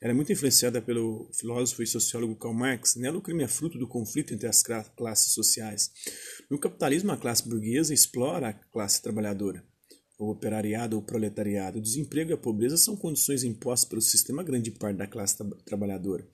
Ela 0.00 0.12
é 0.12 0.14
muito 0.14 0.32
influenciada 0.32 0.80
pelo 0.80 1.30
filósofo 1.38 1.82
e 1.82 1.86
sociólogo 1.86 2.36
Karl 2.36 2.54
Marx. 2.54 2.96
Nela, 2.96 3.18
o 3.18 3.22
crime 3.22 3.44
é 3.44 3.48
fruto 3.48 3.76
do 3.76 3.86
conflito 3.86 4.32
entre 4.32 4.48
as 4.48 4.62
classes 4.96 5.34
sociais. 5.34 5.90
No 6.50 6.58
capitalismo, 6.58 7.12
a 7.12 7.18
classe 7.18 7.46
burguesa 7.46 7.92
explora 7.92 8.48
a 8.48 8.54
classe 8.54 9.02
trabalhadora 9.02 9.62
o 10.18 10.30
operariado 10.30 10.96
ou 10.96 11.02
proletariado, 11.02 11.78
o 11.78 11.82
desemprego 11.82 12.30
e 12.30 12.34
a 12.34 12.38
pobreza 12.38 12.76
são 12.76 12.96
condições 12.96 13.44
impostas 13.44 13.88
pelo 13.88 14.00
sistema 14.00 14.40
a 14.40 14.44
grande 14.44 14.70
parte 14.70 14.96
da 14.96 15.06
classe 15.06 15.36
tra 15.36 15.46
trabalhadora. 15.64 16.26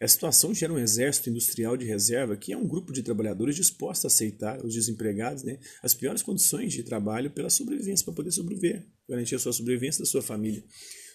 Essa 0.00 0.14
situação 0.14 0.54
gera 0.54 0.72
um 0.72 0.78
exército 0.78 1.28
industrial 1.28 1.76
de 1.76 1.84
reserva, 1.84 2.36
que 2.36 2.52
é 2.52 2.56
um 2.56 2.66
grupo 2.66 2.92
de 2.92 3.02
trabalhadores 3.02 3.56
dispostos 3.56 4.04
a 4.04 4.08
aceitar 4.08 4.64
os 4.64 4.72
desempregados 4.74 5.42
né, 5.42 5.58
as 5.82 5.94
piores 5.94 6.22
condições 6.22 6.72
de 6.72 6.82
trabalho 6.82 7.30
pela 7.30 7.50
sobrevivência, 7.50 8.04
para 8.04 8.14
poder 8.14 8.30
sobreviver, 8.30 8.86
garantir 9.08 9.34
a 9.34 9.38
sua 9.38 9.52
sobrevivência 9.52 10.00
da 10.00 10.06
sua 10.06 10.22
família. 10.22 10.64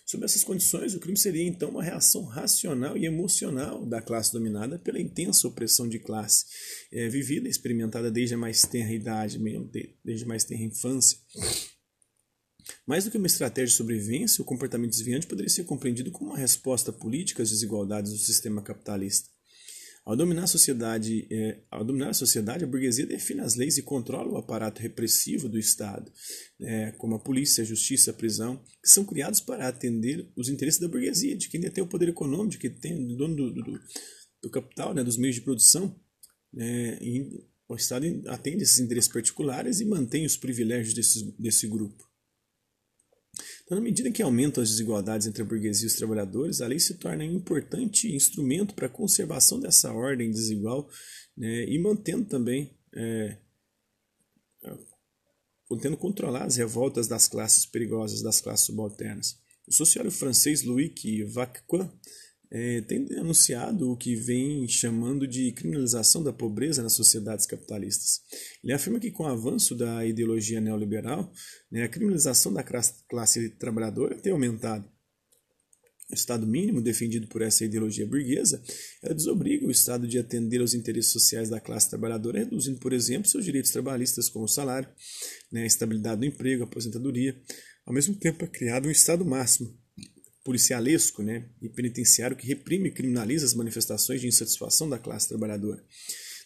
Sob 0.06 0.26
essas 0.26 0.44
condições, 0.44 0.94
o 0.94 1.00
crime 1.00 1.18
seria 1.18 1.48
então 1.48 1.70
uma 1.70 1.84
reação 1.84 2.24
racional 2.26 2.98
e 2.98 3.06
emocional 3.06 3.86
da 3.86 4.02
classe 4.02 4.34
dominada 4.34 4.78
pela 4.78 5.00
intensa 5.00 5.48
opressão 5.48 5.88
de 5.88 6.00
classe, 6.00 6.46
é, 6.92 7.08
vivida 7.08 7.48
e 7.48 7.52
experimentada 7.52 8.12
desde 8.12 8.36
a 8.36 8.38
mais 8.38 8.62
tenra 8.64 8.92
idade, 8.92 9.40
desde 10.04 10.26
a 10.26 10.28
mais 10.28 10.44
tenra 10.44 10.64
infância. 10.64 11.18
Mais 12.86 13.04
do 13.04 13.12
que 13.12 13.18
uma 13.18 13.28
estratégia 13.28 13.68
de 13.68 13.74
sobrevivência, 13.74 14.42
o 14.42 14.46
comportamento 14.46 14.92
desviante 14.92 15.28
poderia 15.28 15.50
ser 15.50 15.64
compreendido 15.66 16.12
como 16.12 16.32
uma 16.32 16.38
resposta 16.38 16.92
política 16.92 17.44
às 17.44 17.50
desigualdades 17.50 18.12
do 18.12 18.18
sistema 18.18 18.62
capitalista. 18.62 19.30
Ao 20.04 20.16
dominar 20.16 20.46
a 20.46 20.48
sociedade, 20.48 21.28
é, 21.32 21.60
ao 21.70 21.86
dominar 21.86 22.10
a 22.10 22.14
sociedade, 22.14 22.64
a 22.64 22.68
burguesia 22.68 23.06
define 23.06 23.42
as 23.42 23.56
leis 23.56 23.78
e 23.78 23.84
controla 23.84 24.32
o 24.32 24.38
aparato 24.38 24.82
repressivo 24.82 25.48
do 25.48 25.60
Estado, 25.60 26.12
é, 26.60 26.92
como 26.94 27.16
a 27.16 27.20
polícia, 27.20 27.62
a 27.62 27.66
justiça, 27.66 28.10
a 28.10 28.14
prisão, 28.14 28.58
que 28.82 28.90
são 28.90 29.06
criados 29.06 29.40
para 29.40 29.68
atender 29.68 30.28
os 30.36 30.50
interesses 30.50 30.80
da 30.80 30.88
burguesia, 30.88 31.36
de 31.36 31.50
quem 31.50 31.62
detém 31.62 31.84
o 31.84 31.88
poder 31.88 32.10
econômico, 32.10 32.52
de 32.52 32.58
quem 32.58 32.72
tem 32.72 32.96
o 32.96 33.16
dono 33.16 33.36
do, 33.36 33.54
do, 33.54 33.80
do 34.42 34.50
capital, 34.50 34.92
né, 34.94 35.04
dos 35.04 35.18
meios 35.18 35.36
de 35.36 35.42
produção. 35.42 35.96
É, 36.58 36.98
o 37.70 37.76
Estado 37.76 38.06
atende 38.28 38.64
esses 38.64 38.80
interesses 38.80 39.12
particulares 39.12 39.82
e 39.82 39.86
mantém 39.86 40.26
os 40.26 40.36
privilégios 40.36 40.96
desse, 40.96 41.32
desse 41.40 41.68
grupo. 41.68 42.11
Então, 43.72 43.80
na 43.80 43.86
medida 43.86 44.12
que 44.12 44.22
aumentam 44.22 44.62
as 44.62 44.70
desigualdades 44.70 45.28
entre 45.28 45.44
a 45.44 45.46
burguesia 45.46 45.86
e 45.86 45.88
os 45.88 45.96
trabalhadores, 45.96 46.60
a 46.60 46.68
lei 46.68 46.78
se 46.78 46.96
torna 46.96 47.24
um 47.24 47.32
importante 47.32 48.14
instrumento 48.14 48.74
para 48.74 48.88
a 48.88 48.90
conservação 48.90 49.62
dessa 49.62 49.94
ordem 49.94 50.30
desigual 50.30 50.90
né, 51.38 51.64
e 51.70 51.80
mantendo 51.80 52.26
também, 52.26 52.78
é, 52.94 53.38
tentando 55.70 55.96
controlar 55.96 56.44
as 56.44 56.58
revoltas 56.58 57.08
das 57.08 57.30
classes 57.30 57.66
perigosas, 57.66 58.22
das 58.22 58.42
classes 58.42 58.66
subalternas. 58.66 59.40
O 59.66 59.72
sociólogo 59.72 60.14
francês 60.14 60.64
Louis 60.64 60.92
Vacquin 61.34 61.90
é, 62.52 62.82
tem 62.82 63.06
denunciado 63.06 63.90
o 63.90 63.96
que 63.96 64.14
vem 64.14 64.68
chamando 64.68 65.26
de 65.26 65.54
criminalização 65.54 66.22
da 66.22 66.34
pobreza 66.34 66.84
nas 66.84 66.94
sociedades 66.94 67.46
capitalistas. 67.46 68.20
Ele 68.62 68.74
afirma 68.74 69.00
que, 69.00 69.10
com 69.10 69.24
o 69.24 69.28
avanço 69.28 69.74
da 69.74 70.06
ideologia 70.06 70.60
neoliberal, 70.60 71.32
né, 71.72 71.84
a 71.84 71.88
criminalização 71.88 72.52
da 72.54 72.62
classe 72.62 73.50
trabalhadora 73.58 74.20
tem 74.20 74.34
aumentado. 74.34 74.86
O 76.10 76.14
Estado 76.14 76.46
mínimo 76.46 76.82
defendido 76.82 77.26
por 77.30 77.42
essa 77.42 77.64
ideologia 77.64 78.06
burguesa 78.06 78.62
ela 79.02 79.16
desobriga 79.16 79.66
o 79.66 79.72
Estado 79.72 80.06
de 80.06 80.20
atender 80.20 80.60
aos 80.60 80.74
interesses 80.74 81.14
sociais 81.14 81.50
da 81.50 81.62
classe 81.62 81.90
trabalhadora, 81.90 82.40
reduzindo, 82.40 82.82
por 82.82 82.92
exemplo, 82.92 83.30
seus 83.30 83.46
direitos 83.46 83.72
trabalhistas, 83.72 84.28
como 84.28 84.44
o 84.44 84.50
salário, 84.50 84.90
né, 85.50 85.64
a 85.64 85.66
estabilidade 85.66 86.20
do 86.20 86.26
emprego, 86.26 86.64
a 86.64 86.66
aposentadoria. 86.66 87.42
Ao 87.86 87.94
mesmo 87.94 88.14
tempo, 88.14 88.44
é 88.44 88.48
criado 88.48 88.90
um 88.90 88.92
Estado 88.92 89.24
máximo, 89.24 89.74
policialesco 90.44 91.22
né, 91.22 91.50
e 91.62 91.70
penitenciário 91.70 92.36
que 92.36 92.48
reprime 92.48 92.90
e 92.90 92.92
criminaliza 92.92 93.46
as 93.46 93.54
manifestações 93.54 94.22
de 94.22 94.28
insatisfação 94.28 94.90
da 94.90 94.98
classe 94.98 95.28
trabalhadora. 95.28 95.84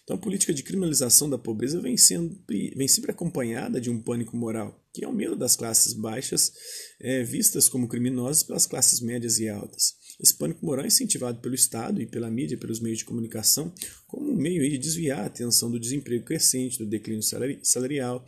Então, 0.06 0.18
a 0.18 0.20
política 0.20 0.54
de 0.54 0.62
criminalização 0.62 1.28
da 1.28 1.38
pobreza 1.38 1.82
vem, 1.82 1.98
sempre, 1.98 2.72
vem 2.76 2.88
sempre 2.88 3.10
acompanhada 3.10 3.82
de 3.82 3.90
um 3.90 4.00
pânico 4.00 4.38
moral, 4.38 4.80
que 4.94 5.04
é 5.04 5.08
o 5.08 5.12
medo 5.12 5.36
das 5.36 5.56
classes 5.56 5.94
baixas 5.94 6.54
é, 7.00 7.24
vistas 7.24 7.68
como 7.68 7.88
criminosas 7.88 8.44
pelas 8.44 8.68
classes 8.68 9.00
médias 9.00 9.40
e 9.40 9.50
altas. 9.50 9.96
Esse 10.22 10.38
pânico 10.38 10.64
moral 10.64 10.86
é 10.86 10.90
incentivado 10.90 11.42
pelo 11.42 11.56
Estado 11.56 12.00
e 12.00 12.06
pela 12.06 12.30
mídia, 12.30 12.56
pelos 12.56 12.80
meios 12.80 13.00
de 13.00 13.06
comunicação, 13.06 13.74
como 14.06 14.32
um 14.32 14.36
meio 14.36 14.62
de 14.70 14.78
desviar 14.78 15.22
a 15.22 15.26
atenção 15.26 15.72
do 15.72 15.80
desemprego 15.80 16.24
crescente, 16.24 16.78
do 16.78 16.86
declínio 16.86 17.24
salarial, 17.64 18.24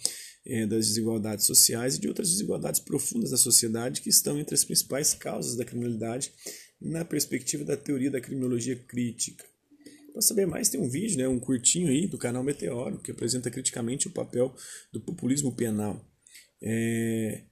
das 0.67 0.87
desigualdades 0.87 1.45
sociais 1.45 1.95
e 1.95 1.99
de 1.99 2.07
outras 2.07 2.29
desigualdades 2.29 2.79
profundas 2.79 3.31
da 3.31 3.37
sociedade 3.37 4.01
que 4.01 4.09
estão 4.09 4.39
entre 4.39 4.55
as 4.55 4.63
principais 4.63 5.13
causas 5.13 5.57
da 5.57 5.65
criminalidade 5.65 6.31
na 6.79 7.03
perspectiva 7.03 7.65
da 7.65 7.75
teoria 7.75 8.09
da 8.09 8.21
criminologia 8.21 8.75
crítica. 8.75 9.43
Para 10.13 10.21
saber 10.21 10.45
mais, 10.45 10.69
tem 10.69 10.79
um 10.79 10.89
vídeo, 10.89 11.17
né, 11.17 11.27
um 11.27 11.39
curtinho 11.39 11.89
aí 11.89 12.07
do 12.07 12.17
canal 12.17 12.43
Meteoro, 12.43 12.99
que 12.99 13.11
apresenta 13.11 13.51
criticamente 13.51 14.07
o 14.07 14.11
papel 14.11 14.55
do 14.91 15.01
populismo 15.01 15.55
penal. 15.55 16.03
É, 16.61 17.43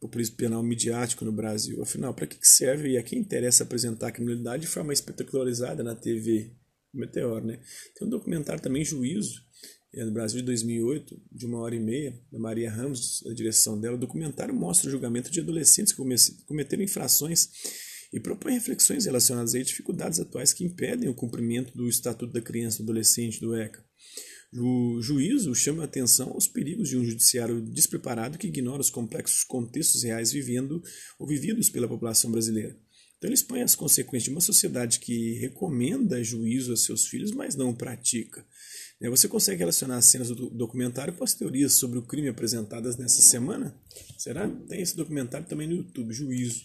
populismo 0.00 0.36
penal 0.36 0.62
midiático 0.62 1.24
no 1.24 1.32
Brasil. 1.32 1.80
Afinal, 1.82 2.12
para 2.12 2.26
que 2.26 2.36
serve 2.42 2.90
e 2.90 2.98
a 2.98 3.02
quem 3.02 3.18
interessa 3.20 3.62
apresentar 3.62 4.08
a 4.08 4.12
criminalidade 4.12 4.62
de 4.62 4.68
forma 4.68 4.92
espetacularizada 4.92 5.82
na 5.82 5.94
TV? 5.94 6.50
Meteoro, 6.92 7.46
né? 7.46 7.60
Tem 7.94 8.06
um 8.06 8.10
documentário 8.10 8.60
também, 8.60 8.84
Juízo, 8.84 9.44
é 9.92 10.04
do 10.04 10.12
Brasil 10.12 10.40
de 10.40 10.46
2008, 10.46 11.20
de 11.32 11.46
uma 11.46 11.58
hora 11.58 11.74
e 11.74 11.80
meia, 11.80 12.18
da 12.30 12.38
Maria 12.38 12.70
Ramos, 12.70 13.24
a 13.26 13.34
direção 13.34 13.80
dela. 13.80 13.96
O 13.96 14.00
documentário 14.00 14.54
mostra 14.54 14.88
o 14.88 14.90
julgamento 14.90 15.30
de 15.30 15.40
adolescentes 15.40 15.92
que 15.92 16.02
cometeram 16.46 16.82
infrações 16.82 17.48
e 18.12 18.20
propõe 18.20 18.54
reflexões 18.54 19.04
relacionadas 19.04 19.54
a 19.54 19.62
dificuldades 19.62 20.20
atuais 20.20 20.52
que 20.52 20.64
impedem 20.64 21.08
o 21.08 21.14
cumprimento 21.14 21.76
do 21.76 21.88
Estatuto 21.88 22.32
da 22.32 22.40
Criança 22.40 22.76
e 22.76 22.84
do 22.84 22.90
Adolescente, 22.90 23.40
do 23.40 23.54
ECA. 23.54 23.84
O 24.52 25.00
juízo 25.00 25.54
chama 25.54 25.82
a 25.82 25.84
atenção 25.86 26.30
aos 26.30 26.48
perigos 26.48 26.88
de 26.88 26.96
um 26.96 27.04
judiciário 27.04 27.60
despreparado 27.60 28.36
que 28.36 28.48
ignora 28.48 28.80
os 28.80 28.90
complexos 28.90 29.44
contextos 29.44 30.02
reais 30.02 30.32
vivendo 30.32 30.82
ou 31.18 31.26
vividos 31.26 31.68
pela 31.68 31.86
população 31.86 32.32
brasileira. 32.32 32.76
Então 33.16 33.28
ele 33.28 33.34
expõe 33.34 33.62
as 33.62 33.76
consequências 33.76 34.24
de 34.24 34.30
uma 34.30 34.40
sociedade 34.40 34.98
que 34.98 35.34
recomenda 35.34 36.24
juízo 36.24 36.72
a 36.72 36.76
seus 36.76 37.06
filhos, 37.06 37.30
mas 37.32 37.54
não 37.54 37.70
o 37.70 37.76
pratica. 37.76 38.44
Né, 39.00 39.08
você 39.08 39.28
consegue 39.28 39.60
relacionar 39.60 39.96
as 39.96 40.04
cenas 40.04 40.28
do 40.28 40.50
documentário 40.50 41.14
com 41.14 41.24
as 41.24 41.32
teorias 41.34 41.74
sobre 41.74 41.98
o 41.98 42.02
crime 42.02 42.28
apresentadas 42.28 42.96
nessa 42.96 43.22
semana? 43.22 43.74
Será? 44.18 44.48
Tem 44.68 44.82
esse 44.82 44.94
documentário 44.94 45.46
também 45.46 45.66
no 45.66 45.76
YouTube, 45.76 46.12
Juízo. 46.12 46.62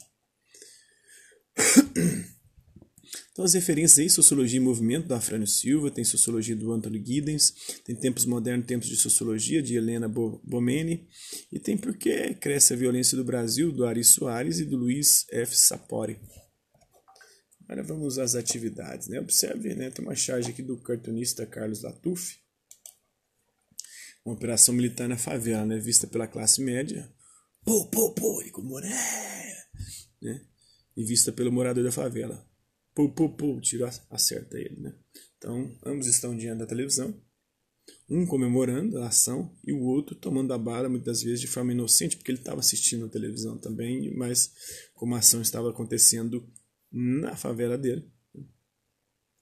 Então, 3.32 3.44
as 3.44 3.54
referências 3.54 4.00
aí, 4.00 4.10
Sociologia 4.10 4.58
e 4.58 4.64
Movimento, 4.64 5.10
da 5.10 5.18
Afrânio 5.18 5.46
Silva, 5.46 5.92
tem 5.92 6.06
Sociologia 6.06 6.56
do 6.56 6.72
Anthony 6.72 7.04
Giddens, 7.06 7.54
tem 7.84 7.94
Tempos 7.94 8.26
Modernos, 8.26 8.66
Tempos 8.66 8.88
de 8.88 8.96
Sociologia, 8.96 9.62
de 9.62 9.76
Helena 9.76 10.08
Bomeni, 10.08 11.06
e 11.52 11.60
tem 11.60 11.78
Por 11.78 11.98
que 11.98 12.34
Cresce 12.36 12.72
a 12.72 12.78
Violência 12.78 13.18
do 13.18 13.26
Brasil, 13.26 13.74
do 13.74 13.86
Ari 13.86 14.06
Soares 14.06 14.60
e 14.60 14.66
do 14.66 14.78
Luiz 14.78 15.26
F. 15.30 15.54
Sapori. 15.54 16.18
Agora 17.66 17.84
vamos 17.84 18.20
às 18.20 18.36
atividades. 18.36 19.08
Né? 19.08 19.20
Observe, 19.20 19.76
né? 19.76 19.90
tem 19.90 20.06
uma 20.06 20.16
charge 20.16 20.52
aqui 20.52 20.62
do 20.62 20.78
cartunista 20.78 21.46
Carlos 21.46 21.82
Latuf, 21.82 22.38
uma 24.24 24.36
operação 24.36 24.74
militar 24.74 25.10
na 25.10 25.18
favela, 25.18 25.66
né? 25.66 25.80
vista 25.80 26.08
pela 26.08 26.28
classe 26.28 26.62
média, 26.62 27.12
pô, 27.64 27.88
pô, 27.90 28.14
pô, 28.14 28.42
e 28.44 28.52
como 28.52 28.80
é, 28.80 29.66
né? 30.22 30.46
e 30.96 31.04
vista 31.04 31.32
pelo 31.32 31.52
morador 31.52 31.84
da 31.84 31.92
favela, 31.92 32.48
pô, 32.94 33.12
pô, 33.12 33.30
pô, 33.30 33.60
tiro 33.60 33.86
acerta 34.10 34.58
ele, 34.58 34.80
né? 34.80 34.96
Então, 35.38 35.78
ambos 35.86 36.08
estão 36.08 36.36
diante 36.36 36.60
da 36.60 36.66
televisão, 36.66 37.22
um 38.10 38.26
comemorando 38.26 38.98
a 39.00 39.08
ação 39.08 39.56
e 39.64 39.74
o 39.74 39.82
outro 39.82 40.16
tomando 40.16 40.54
a 40.54 40.58
bala, 40.58 40.90
muitas 40.90 41.22
vezes 41.22 41.42
de 41.42 41.48
forma 41.48 41.72
inocente, 41.72 42.16
porque 42.16 42.32
ele 42.32 42.40
estava 42.40 42.60
assistindo 42.60 43.06
a 43.06 43.10
televisão 43.10 43.58
também, 43.58 44.16
mas 44.16 44.52
como 44.94 45.16
a 45.16 45.20
ação 45.20 45.42
estava 45.42 45.70
acontecendo 45.70 46.48
na 46.92 47.36
favela 47.36 47.78
dele, 47.78 48.10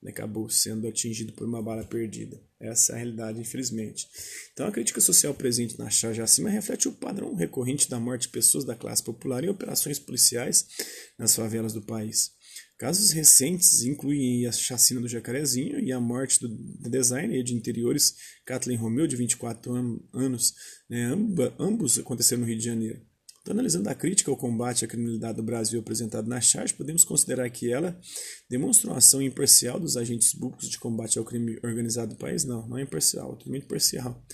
ele 0.03 0.11
acabou 0.11 0.49
sendo 0.49 0.85
atingido 0.85 1.31
por 1.31 1.47
uma 1.47 1.63
bala 1.63 1.85
perdida. 1.85 2.41
Essa 2.59 2.91
é 2.91 2.95
a 2.95 2.97
realidade, 2.97 3.39
infelizmente. 3.39 4.05
Então, 4.51 4.67
a 4.67 4.71
crítica 4.71 4.99
social 4.99 5.33
presente 5.33 5.79
na 5.79 5.89
charge 5.89 6.21
acima 6.21 6.49
reflete 6.49 6.89
o 6.89 6.93
padrão 6.93 7.33
recorrente 7.35 7.89
da 7.89 7.99
morte 7.99 8.23
de 8.23 8.29
pessoas 8.29 8.65
da 8.65 8.75
classe 8.75 9.01
popular 9.01 9.43
em 9.43 9.49
operações 9.49 9.99
policiais 9.99 10.67
nas 11.17 11.33
favelas 11.33 11.71
do 11.71 11.81
país. 11.81 12.31
Casos 12.77 13.11
recentes 13.11 13.83
incluem 13.83 14.45
a 14.45 14.51
chacina 14.51 14.99
do 14.99 15.07
Jacarezinho 15.07 15.79
e 15.79 15.91
a 15.93 16.01
morte 16.01 16.37
do 16.39 16.49
designer 16.89 17.41
de 17.41 17.53
interiores 17.53 18.15
Kathleen 18.45 18.77
Romeu, 18.77 19.07
de 19.07 19.15
24 19.15 19.71
anos. 20.13 20.53
Né? 20.89 21.05
ambos 21.57 21.97
aconteceram 21.97 22.41
no 22.41 22.47
Rio 22.47 22.57
de 22.57 22.65
Janeiro. 22.65 23.01
Então, 23.43 23.51
analisando 23.53 23.89
a 23.89 23.93
crítica 23.93 24.31
ao 24.31 24.37
combate 24.37 24.85
à 24.85 24.87
criminalidade 24.87 25.35
do 25.35 25.43
Brasil 25.43 25.79
apresentado 25.81 26.29
na 26.29 26.39
charge, 26.39 26.73
podemos 26.73 27.03
considerar 27.03 27.49
que 27.49 27.71
ela 27.71 27.99
demonstra 28.49 28.89
uma 28.89 28.97
ação 28.97 29.21
imparcial 29.21 29.77
dos 29.77 29.97
agentes 29.97 30.33
públicos 30.33 30.69
de 30.69 30.79
combate 30.79 31.19
ao 31.19 31.25
crime 31.25 31.59
organizado 31.61 32.13
do 32.13 32.17
país? 32.17 32.45
Não, 32.45 32.65
não 32.65 32.77
é 32.77 32.83
imparcial, 32.83 33.33
é 33.33 33.35
totalmente 33.35 33.65
parcial. 33.65 34.25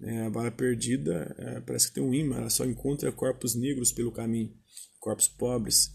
É, 0.00 0.26
a 0.26 0.30
bala 0.30 0.50
perdida 0.50 1.34
é, 1.36 1.60
parece 1.60 1.88
que 1.88 1.94
tem 1.94 2.02
um 2.02 2.14
imã, 2.14 2.36
ela 2.36 2.50
só 2.50 2.64
encontra 2.64 3.10
corpos 3.10 3.56
negros 3.56 3.90
pelo 3.90 4.12
caminho, 4.12 4.54
corpos 5.00 5.26
pobres 5.26 5.90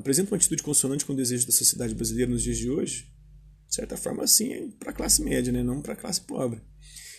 apresenta 0.00 0.30
uma 0.30 0.36
atitude 0.36 0.62
consonante 0.62 1.04
com 1.04 1.12
o 1.12 1.16
desejo 1.16 1.46
da 1.46 1.52
sociedade 1.52 1.94
brasileira 1.94 2.30
nos 2.30 2.42
dias 2.42 2.56
de 2.56 2.70
hoje? 2.70 3.12
De 3.68 3.74
certa 3.74 3.96
forma, 3.96 4.26
sim, 4.26 4.52
é 4.52 4.68
para 4.78 4.90
a 4.90 4.94
classe 4.94 5.22
média, 5.22 5.52
né? 5.52 5.62
não 5.62 5.80
para 5.80 5.92
a 5.92 5.96
classe 5.96 6.22
pobre. 6.22 6.60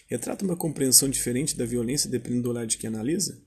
Retrata 0.07 0.43
uma 0.43 0.57
compreensão 0.57 1.07
diferente 1.07 1.55
da 1.55 1.65
violência 1.65 2.09
dependendo 2.09 2.43
do 2.43 2.49
olhar 2.49 2.65
de 2.65 2.77
quem 2.77 2.87
analisa? 2.87 3.41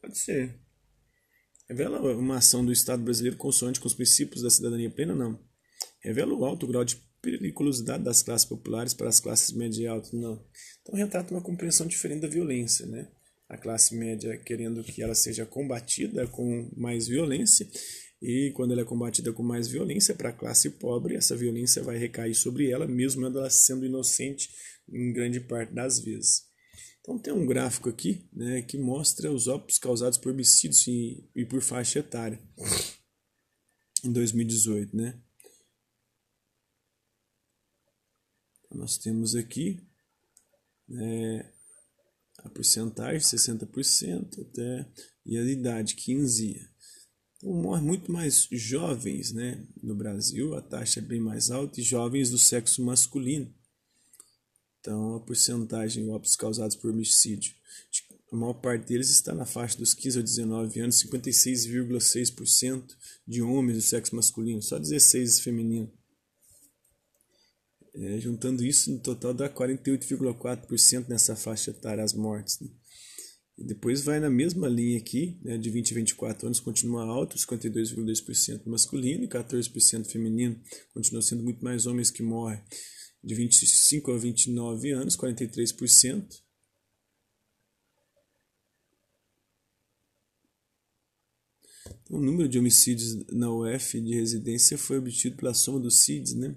Pode 0.00 0.18
ser. 0.18 0.58
Revela 1.68 2.00
uma 2.16 2.38
ação 2.38 2.64
do 2.64 2.72
Estado 2.72 3.02
brasileiro 3.02 3.36
consonante 3.36 3.78
com 3.78 3.86
os 3.86 3.94
princípios 3.94 4.42
da 4.42 4.50
cidadania 4.50 4.90
plena? 4.90 5.14
Não. 5.14 5.38
Revela 6.00 6.34
o 6.34 6.44
alto 6.44 6.66
grau 6.66 6.84
de 6.84 6.96
periculosidade 7.22 8.02
das 8.02 8.22
classes 8.22 8.46
populares 8.46 8.94
para 8.94 9.08
as 9.08 9.20
classes 9.20 9.52
médias 9.52 9.78
e 9.78 9.86
altas? 9.86 10.12
Não. 10.12 10.44
Então 10.82 10.94
retrata 10.94 11.32
uma 11.32 11.42
compreensão 11.42 11.86
diferente 11.86 12.22
da 12.22 12.28
violência, 12.28 12.86
né? 12.86 13.08
a 13.50 13.58
classe 13.58 13.96
média 13.96 14.36
querendo 14.38 14.82
que 14.84 15.02
ela 15.02 15.14
seja 15.14 15.44
combatida 15.44 16.24
com 16.28 16.70
mais 16.76 17.08
violência, 17.08 17.68
e 18.22 18.52
quando 18.54 18.70
ela 18.70 18.82
é 18.82 18.84
combatida 18.84 19.32
com 19.32 19.42
mais 19.42 19.66
violência 19.66 20.14
para 20.14 20.28
a 20.28 20.32
classe 20.32 20.70
pobre, 20.70 21.16
essa 21.16 21.36
violência 21.36 21.82
vai 21.82 21.98
recair 21.98 22.34
sobre 22.34 22.70
ela, 22.70 22.86
mesmo 22.86 23.26
ela 23.26 23.50
sendo 23.50 23.84
inocente 23.84 24.48
em 24.88 25.12
grande 25.12 25.40
parte 25.40 25.74
das 25.74 25.98
vezes. 25.98 26.49
Então 27.00 27.18
tem 27.18 27.32
um 27.32 27.46
gráfico 27.46 27.88
aqui 27.88 28.28
né, 28.32 28.62
que 28.62 28.78
mostra 28.78 29.32
os 29.32 29.48
óbitos 29.48 29.78
causados 29.78 30.18
por 30.18 30.32
homicídios 30.32 30.86
e, 30.86 31.28
e 31.34 31.44
por 31.44 31.62
faixa 31.62 31.98
etária 31.98 32.40
em 34.04 34.12
2018, 34.12 34.96
né? 34.96 35.20
Então, 38.64 38.78
nós 38.78 38.96
temos 38.98 39.34
aqui 39.34 39.80
é, 40.90 41.52
a 42.38 42.48
porcentagem 42.48 43.20
60% 43.20 44.40
até 44.40 44.88
e 45.24 45.38
a 45.38 45.42
idade 45.42 45.94
15. 45.94 46.68
Então 47.36 47.52
morre 47.54 47.82
muito 47.82 48.12
mais 48.12 48.46
jovens, 48.50 49.32
né? 49.32 49.66
No 49.82 49.94
Brasil 49.94 50.54
a 50.54 50.62
taxa 50.62 51.00
é 51.00 51.02
bem 51.02 51.20
mais 51.20 51.50
alta 51.50 51.80
e 51.80 51.82
jovens 51.82 52.30
do 52.30 52.38
sexo 52.38 52.84
masculino. 52.84 53.52
Então 54.80 55.16
a 55.16 55.20
porcentagem 55.20 56.04
de 56.04 56.10
óbitos 56.10 56.36
causados 56.36 56.76
por 56.76 56.90
homicídio 56.90 57.54
a 58.32 58.36
maior 58.36 58.54
parte 58.54 58.86
deles 58.86 59.10
está 59.10 59.34
na 59.34 59.44
faixa 59.44 59.76
dos 59.76 59.92
15 59.92 60.20
a 60.20 60.22
19 60.22 60.80
anos, 60.80 61.02
56,6% 61.02 62.84
de 63.26 63.42
homens 63.42 63.76
do 63.76 63.82
sexo 63.82 64.14
masculino, 64.14 64.62
só 64.62 64.78
16 64.78 65.40
feminino. 65.40 65.92
É, 67.92 68.20
juntando 68.20 68.64
isso, 68.64 68.92
no 68.92 69.00
total 69.00 69.34
dá 69.34 69.48
48,4% 69.50 71.08
nessa 71.08 71.34
faixa 71.34 71.72
etária 71.72 72.04
as 72.04 72.12
mortes. 72.12 72.60
Né? 72.60 72.68
E 73.58 73.64
depois 73.64 74.02
vai 74.02 74.20
na 74.20 74.30
mesma 74.30 74.68
linha 74.68 74.96
aqui, 74.96 75.36
né, 75.42 75.58
de 75.58 75.68
20 75.68 75.90
a 75.90 75.94
24 75.96 76.46
anos, 76.46 76.60
continua 76.60 77.02
alto, 77.04 77.36
52,2% 77.36 78.64
masculino 78.66 79.24
e 79.24 79.28
14% 79.28 80.06
feminino. 80.06 80.58
Continua 80.94 81.20
sendo 81.20 81.42
muito 81.42 81.64
mais 81.64 81.84
homens 81.84 82.12
que 82.12 82.22
morrem. 82.22 82.62
De 83.22 83.34
25 83.34 84.12
a 84.12 84.18
29 84.18 84.92
anos, 84.92 85.16
43%. 85.16 86.42
Então, 92.02 92.18
o 92.18 92.22
número 92.22 92.48
de 92.48 92.58
homicídios 92.58 93.26
na 93.26 93.50
UF 93.50 94.00
de 94.00 94.14
residência 94.14 94.78
foi 94.78 94.98
obtido 94.98 95.36
pela 95.36 95.54
soma 95.54 95.78
dos 95.78 96.02
CIDs, 96.02 96.34
né? 96.34 96.56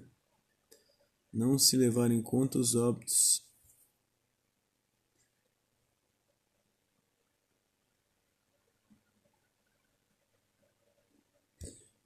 Não 1.32 1.58
se 1.58 1.76
levaram 1.76 2.14
em 2.14 2.22
conta 2.22 2.58
os 2.58 2.74
óbitos 2.74 3.44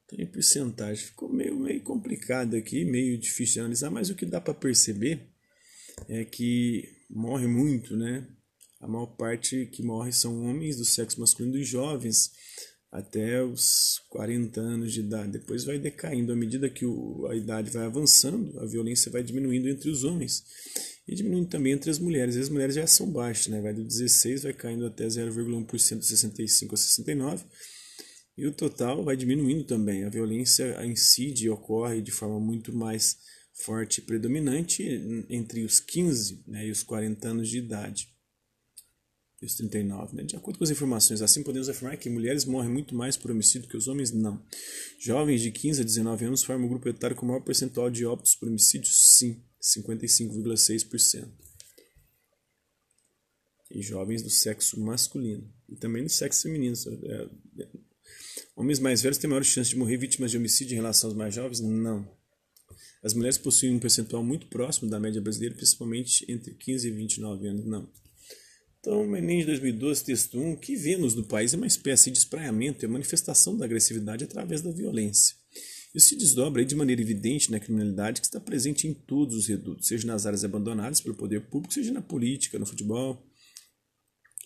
Então, 0.08 0.18
em 0.18 0.26
porcentagem, 0.26 1.04
ficou 1.04 1.30
meio, 1.30 1.54
meio 1.58 1.82
complicado 1.82 2.56
aqui, 2.56 2.84
meio 2.84 3.18
difícil 3.18 3.54
de 3.54 3.60
analisar, 3.60 3.90
mas 3.90 4.08
o 4.08 4.14
que 4.14 4.24
dá 4.24 4.40
para 4.40 4.54
perceber 4.54 5.20
é 6.08 6.24
que 6.24 6.88
morre 7.10 7.46
muito, 7.46 7.94
né? 7.94 8.26
A 8.80 8.88
maior 8.88 9.06
parte 9.06 9.66
que 9.66 9.82
morre 9.82 10.12
são 10.12 10.44
homens 10.44 10.76
do 10.76 10.84
sexo 10.84 11.20
masculino 11.20 11.58
e 11.58 11.64
jovens 11.64 12.30
até 12.90 13.42
os 13.42 14.00
40 14.08 14.60
anos 14.60 14.92
de 14.94 15.00
idade. 15.00 15.32
Depois 15.32 15.64
vai 15.64 15.78
decaindo. 15.78 16.32
À 16.32 16.36
medida 16.36 16.70
que 16.70 16.86
o, 16.86 17.26
a 17.26 17.36
idade 17.36 17.70
vai 17.70 17.84
avançando, 17.84 18.58
a 18.60 18.64
violência 18.64 19.10
vai 19.12 19.22
diminuindo 19.22 19.68
entre 19.68 19.90
os 19.90 20.04
homens 20.04 20.44
e 21.06 21.14
diminuindo 21.14 21.48
também 21.48 21.72
entre 21.72 21.90
as 21.90 21.98
mulheres. 21.98 22.36
As 22.36 22.48
mulheres 22.48 22.76
já 22.76 22.86
são 22.86 23.10
baixas, 23.10 23.48
né? 23.48 23.60
vai 23.60 23.74
do 23.74 23.84
16, 23.84 24.44
vai 24.44 24.54
caindo 24.54 24.86
até 24.86 25.06
0,1% 25.06 25.98
de 25.98 26.06
65 26.06 26.74
a 26.74 26.78
69 26.78 27.44
e 28.38 28.46
o 28.46 28.52
total 28.52 29.02
vai 29.02 29.16
diminuindo 29.16 29.64
também. 29.64 30.04
A 30.04 30.08
violência 30.08 30.86
incide 30.86 31.46
e 31.46 31.50
ocorre 31.50 32.00
de 32.00 32.12
forma 32.12 32.38
muito 32.38 32.72
mais 32.72 33.18
forte 33.52 33.98
e 33.98 34.02
predominante 34.02 34.84
entre 35.28 35.64
os 35.64 35.80
15 35.80 36.44
né, 36.46 36.68
e 36.68 36.70
os 36.70 36.84
40 36.84 37.28
anos 37.28 37.48
de 37.48 37.58
idade. 37.58 38.14
E 39.42 39.44
os 39.44 39.56
39. 39.56 40.16
Né? 40.16 40.22
De 40.22 40.36
acordo 40.36 40.56
com 40.56 40.62
as 40.62 40.70
informações, 40.70 41.20
assim 41.20 41.42
podemos 41.42 41.68
afirmar 41.68 41.96
que 41.96 42.08
mulheres 42.08 42.44
morrem 42.44 42.70
muito 42.70 42.94
mais 42.94 43.16
por 43.16 43.32
homicídio 43.32 43.68
que 43.68 43.76
os 43.76 43.88
homens 43.88 44.12
não. 44.12 44.40
Jovens 45.00 45.42
de 45.42 45.50
15 45.50 45.80
a 45.80 45.84
19 45.84 46.26
anos 46.26 46.44
formam 46.44 46.66
o 46.66 46.70
grupo 46.70 46.88
etário 46.88 47.16
com 47.16 47.26
maior 47.26 47.42
percentual 47.42 47.90
de 47.90 48.06
óbitos 48.06 48.36
por 48.36 48.48
homicídio? 48.48 48.92
Sim, 48.92 49.42
55,6%. 49.60 51.28
E 53.72 53.82
jovens 53.82 54.22
do 54.22 54.30
sexo 54.30 54.80
masculino. 54.80 55.52
E 55.68 55.74
também 55.74 56.04
do 56.04 56.08
sexo 56.08 56.44
feminino. 56.44 56.76
É, 58.58 58.60
Homens 58.60 58.80
mais 58.80 59.02
velhos 59.02 59.18
têm 59.18 59.30
maior 59.30 59.44
chance 59.44 59.70
de 59.70 59.76
morrer 59.76 59.96
vítimas 59.96 60.30
de 60.30 60.36
homicídio 60.36 60.74
em 60.74 60.76
relação 60.76 61.08
aos 61.08 61.16
mais 61.16 61.34
jovens? 61.34 61.60
Não. 61.60 62.08
As 63.02 63.14
mulheres 63.14 63.38
possuem 63.38 63.74
um 63.74 63.78
percentual 63.78 64.24
muito 64.24 64.48
próximo 64.48 64.90
da 64.90 64.98
média 64.98 65.20
brasileira, 65.20 65.54
principalmente 65.54 66.24
entre 66.28 66.54
15 66.54 66.88
e 66.88 66.90
29 66.90 67.46
anos? 67.46 67.64
Não. 67.64 67.88
Então, 68.80 69.08
o 69.08 69.16
Enem 69.16 69.40
de 69.40 69.46
2012, 69.46 70.04
texto 70.04 70.38
1, 70.38 70.56
que 70.56 70.76
vemos 70.76 71.14
no 71.14 71.24
país 71.24 71.54
é 71.54 71.56
uma 71.56 71.66
espécie 71.66 72.10
de 72.10 72.18
espraiamento 72.18 72.84
e 72.84 72.88
manifestação 72.88 73.56
da 73.56 73.64
agressividade 73.64 74.24
através 74.24 74.62
da 74.62 74.70
violência. 74.70 75.36
Isso 75.94 76.08
se 76.08 76.16
desdobra 76.16 76.64
de 76.64 76.74
maneira 76.74 77.00
evidente 77.00 77.50
na 77.50 77.58
criminalidade 77.58 78.20
que 78.20 78.26
está 78.26 78.38
presente 78.38 78.86
em 78.86 78.94
todos 78.94 79.36
os 79.36 79.46
redutos, 79.46 79.88
seja 79.88 80.06
nas 80.06 80.26
áreas 80.26 80.44
abandonadas 80.44 81.00
pelo 81.00 81.14
poder 81.14 81.42
público, 81.42 81.74
seja 81.74 81.92
na 81.92 82.02
política, 82.02 82.58
no 82.58 82.66
futebol, 82.66 83.27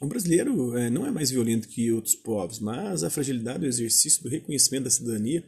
o 0.03 0.07
brasileiro 0.09 0.77
é, 0.77 0.91
não 0.91 1.07
é 1.07 1.13
mais 1.13 1.31
violento 1.31 1.69
que 1.69 1.93
outros 1.93 2.17
povos, 2.17 2.59
mas 2.59 3.05
a 3.05 3.11
fragilidade 3.11 3.61
do 3.61 3.67
exercício 3.67 4.21
do 4.21 4.29
reconhecimento 4.29 4.85
da 4.85 4.91
cidadania 4.91 5.47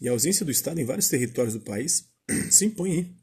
e 0.00 0.08
a 0.08 0.12
ausência 0.12 0.44
do 0.44 0.50
Estado 0.50 0.80
em 0.80 0.84
vários 0.84 1.08
territórios 1.08 1.54
do 1.54 1.60
país 1.60 2.08
se 2.50 2.64
impõe 2.64 3.16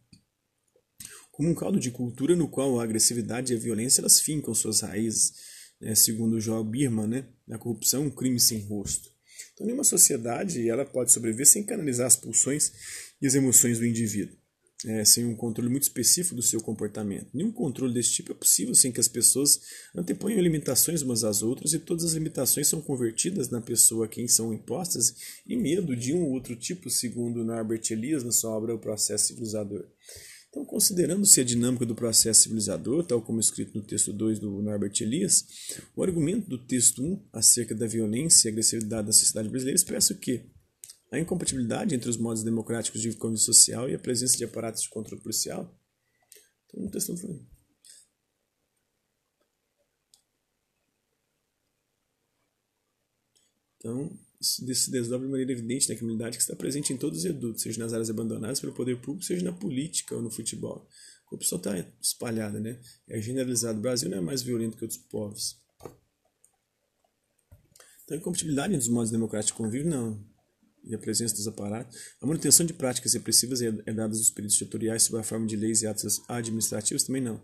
como 1.32 1.50
um 1.50 1.54
caldo 1.54 1.80
de 1.80 1.92
cultura 1.92 2.34
no 2.34 2.48
qual 2.48 2.80
a 2.80 2.84
agressividade 2.84 3.52
e 3.52 3.58
a 3.58 3.60
violência 3.60 4.00
elas 4.00 4.22
fincam 4.22 4.54
suas 4.54 4.80
raízes, 4.80 5.34
né, 5.82 5.94
segundo 5.96 6.38
o 6.38 6.42
João 6.42 6.63
Birman, 6.63 7.08
né, 7.08 7.26
a 7.52 7.58
corrupção 7.58 8.04
é 8.04 8.06
um 8.08 8.10
crime 8.10 8.39
sem 8.39 8.60
rosto. 8.62 9.10
Então, 9.54 9.65
nenhuma 9.65 9.84
sociedade 9.84 10.70
ela 10.70 10.86
pode 10.86 11.12
sobreviver 11.12 11.46
sem 11.46 11.63
canalizar 11.63 12.08
as 12.08 12.15
pulsões 12.15 12.72
e 13.22 13.28
as 13.28 13.36
emoções 13.36 13.80
do 13.80 13.86
indivíduo 13.86 14.38
é, 14.86 15.04
sem 15.04 15.26
um 15.26 15.36
controle 15.36 15.70
muito 15.70 15.84
específico 15.84 16.36
do 16.36 16.42
seu 16.42 16.62
comportamento. 16.62 17.28
Nenhum 17.34 17.52
controle 17.52 17.94
desse 17.94 18.12
tipo 18.12 18.32
é 18.32 18.36
possível 18.36 18.74
sem 18.74 18.92
que 18.92 19.00
as 19.00 19.08
pessoas 19.08 19.60
anteponham 19.96 20.39
limitações 20.39 21.02
umas 21.02 21.24
às 21.24 21.42
outras 21.42 21.74
e 21.74 21.80
todas 21.80 22.06
as 22.06 22.13
limitações 22.13 22.68
são 22.68 22.82
convertidas 22.82 23.50
na 23.50 23.60
pessoa 23.60 24.06
a 24.06 24.10
quem 24.10 24.28
são 24.28 24.54
impostas 24.54 25.13
em 25.48 25.58
medo 25.58 25.96
de 25.96 26.13
um 26.13 26.24
ou 26.24 26.32
outro 26.32 26.56
tipo, 26.56 26.89
segundo 26.89 27.44
Norbert 27.44 27.82
Elias 27.92 28.24
na 28.24 28.32
sua 28.32 28.52
obra 28.52 28.74
O 28.74 28.80
Processo 28.80 29.28
Civilizador. 29.28 29.86
Então, 30.50 30.65
considerando-se 30.65 31.39
a 31.42 31.44
dinâmica 31.44 31.86
do 31.86 31.94
processo 31.94 32.42
civilizador, 32.42 33.06
tal 33.06 33.22
como 33.22 33.39
escrito 33.39 33.78
no 33.78 33.86
texto 33.86 34.12
2 34.12 34.39
do 34.39 34.50
Norbert 34.63 34.94
Elias, 35.00 35.46
o 35.96 36.02
argumento 36.02 36.50
do 36.50 36.58
texto 36.58 37.04
1 37.04 37.28
acerca 37.32 37.76
da 37.76 37.86
violência 37.86 38.48
e 38.48 38.52
agressividade 38.52 39.08
da 39.08 39.13
sociedade 39.13 39.48
brasileira 39.48 39.76
expressa 39.76 40.12
o 40.12 40.18
quê? 40.18 40.50
A 41.12 41.17
incompatibilidade 41.17 41.95
entre 41.95 42.10
os 42.10 42.17
modos 42.17 42.43
democráticos 42.43 43.02
de 43.02 43.13
convívio 43.13 43.43
social 43.43 43.89
e 43.89 43.95
a 43.95 44.00
presença 44.00 44.38
de 44.38 44.43
aparatos 44.43 44.84
de 44.84 44.89
controle 44.89 45.22
policial. 45.22 45.76
Então. 46.74 47.48
Então, 53.78 54.19
isso 54.39 54.86
se 54.86 54.91
desdobra 54.91 55.26
de 55.26 55.32
maneira 55.32 55.52
evidente 55.52 55.89
na 55.89 55.95
criminalidade 55.95 56.38
que 56.38 56.43
está 56.43 56.56
presente 56.56 56.93
em 56.93 56.98
todos 56.98 57.19
os 57.19 57.26
redutos, 57.26 57.63
seja 57.63 57.80
nas 57.80 57.93
áreas 57.93 58.10
abandonadas 58.10 58.60
pelo 58.60 58.74
poder 58.74 59.02
público, 59.02 59.26
seja 59.26 59.43
na 59.43 59.54
política 59.54 60.15
ou 60.15 60.22
no 60.22 60.30
futebol. 60.30 60.88
A 61.26 61.30
corrupção 61.30 61.58
está 61.58 61.78
espalhada, 62.02 62.60
né? 62.60 62.80
É 63.08 63.19
generalizado. 63.19 63.80
O 63.80 63.82
Brasil 63.82 64.10
não 64.10 64.17
é 64.17 64.22
mais 64.22 64.43
violento 64.43 64.78
que 64.78 64.84
outros 64.84 65.02
povos. 65.10 65.60
Então, 68.04 68.15
a 68.15 68.19
incompatibilidade 68.19 68.74
entre 68.74 68.88
os 68.88 68.93
modos 68.93 69.12
democráticos 69.12 69.56
de 69.56 69.58
convívio, 69.58 69.89
não 69.89 70.29
e 70.89 70.95
a 70.95 70.97
presença 70.97 71.36
dos 71.36 71.47
aparatos, 71.47 71.95
a 72.19 72.25
manutenção 72.25 72.65
de 72.65 72.73
práticas 72.73 73.13
repressivas 73.13 73.62
herdadas 73.62 74.17
dos 74.17 74.32
períodos 74.32 74.58
ditatoriais 74.58 75.04
sob 75.04 75.19
a 75.19 75.23
forma 75.23 75.45
de 75.45 75.56
leis 75.56 75.84
e 75.84 75.88
atos 75.88 76.21
administrativos 76.28 77.04
também 77.04 77.21
não. 77.21 77.41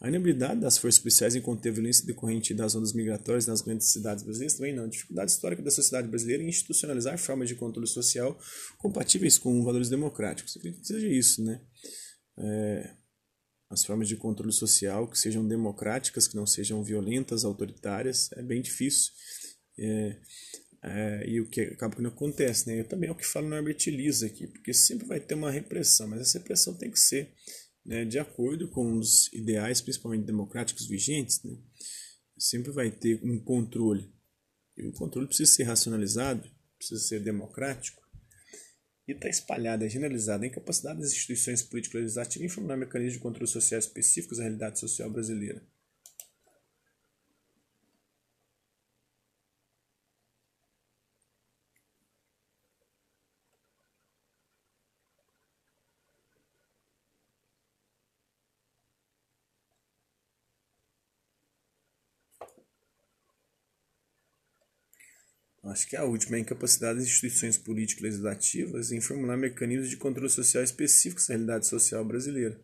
A 0.00 0.08
inabilidade 0.08 0.60
das 0.60 0.76
forças 0.76 1.00
policiais 1.00 1.34
em 1.34 1.40
conter 1.40 1.70
a 1.70 1.72
violência 1.72 2.04
decorrente 2.06 2.52
das 2.52 2.74
ondas 2.74 2.92
migratórias 2.92 3.46
nas 3.46 3.62
grandes 3.62 3.90
cidades 3.92 4.22
brasileiras 4.22 4.54
também 4.54 4.74
não. 4.74 4.84
A 4.84 4.88
dificuldade 4.88 5.30
histórica 5.30 5.62
da 5.62 5.70
sociedade 5.70 6.08
brasileira 6.08 6.42
em 6.42 6.48
institucionalizar 6.48 7.16
formas 7.18 7.48
de 7.48 7.54
controle 7.54 7.86
social 7.86 8.38
compatíveis 8.78 9.38
com 9.38 9.64
valores 9.64 9.88
democráticos. 9.88 10.56
Eu 10.56 10.72
que 10.72 10.86
seja 10.86 11.08
isso, 11.08 11.42
né? 11.42 11.60
É, 12.36 12.94
as 13.70 13.84
formas 13.84 14.06
de 14.06 14.16
controle 14.16 14.52
social 14.52 15.08
que 15.08 15.18
sejam 15.18 15.46
democráticas, 15.48 16.28
que 16.28 16.36
não 16.36 16.46
sejam 16.46 16.84
violentas, 16.84 17.42
autoritárias, 17.42 18.30
é 18.32 18.42
bem 18.42 18.60
difícil. 18.60 19.12
É, 19.78 20.20
é, 20.84 21.24
e 21.28 21.40
o 21.40 21.48
que 21.48 21.60
acaba 21.60 21.94
que 21.94 22.02
não 22.02 22.10
acontece, 22.10 22.68
né? 22.68 22.80
Eu 22.80 22.88
também 22.88 23.08
é 23.08 23.12
o 23.12 23.16
que 23.16 23.26
falo 23.26 23.48
no 23.48 23.54
Herbert 23.54 23.78
Lisa 23.86 24.26
aqui, 24.26 24.48
porque 24.48 24.74
sempre 24.74 25.06
vai 25.06 25.20
ter 25.20 25.34
uma 25.34 25.50
repressão, 25.50 26.08
mas 26.08 26.20
essa 26.20 26.38
repressão 26.38 26.74
tem 26.74 26.90
que 26.90 26.98
ser 26.98 27.32
né, 27.84 28.04
de 28.04 28.18
acordo 28.18 28.68
com 28.68 28.96
os 28.96 29.32
ideais, 29.32 29.80
principalmente 29.80 30.24
democráticos 30.24 30.86
vigentes, 30.86 31.42
né? 31.44 31.56
Sempre 32.38 32.72
vai 32.72 32.90
ter 32.90 33.20
um 33.22 33.38
controle. 33.38 34.12
E 34.76 34.86
o 34.86 34.92
controle 34.92 35.28
precisa 35.28 35.52
ser 35.52 35.64
racionalizado, 35.64 36.50
precisa 36.78 37.00
ser 37.00 37.20
democrático, 37.20 38.02
e 39.06 39.12
está 39.12 39.28
espalhada, 39.28 39.84
é 39.84 39.88
generalizada 39.88 40.44
a 40.44 40.46
incapacidade 40.46 41.00
das 41.00 41.12
instituições 41.12 41.62
político-legislativas 41.62 42.46
em 42.46 42.48
formar 42.48 42.76
mecanismos 42.76 43.14
de 43.14 43.20
controle 43.20 43.48
social 43.48 43.78
específicos 43.78 44.38
à 44.38 44.42
realidade 44.42 44.78
social 44.78 45.10
brasileira. 45.10 45.62
Acho 65.70 65.88
que 65.88 65.96
é 65.96 65.98
a 66.00 66.04
última, 66.04 66.36
é 66.36 66.38
a 66.38 66.42
incapacidade 66.42 66.98
das 66.98 67.08
instituições 67.08 67.56
político-legislativas 67.56 68.90
em 68.90 69.00
formular 69.00 69.36
mecanismos 69.36 69.88
de 69.88 69.96
controle 69.96 70.30
social 70.30 70.62
específicos 70.62 71.28
à 71.30 71.34
realidade 71.34 71.66
social 71.66 72.04
brasileira. 72.04 72.60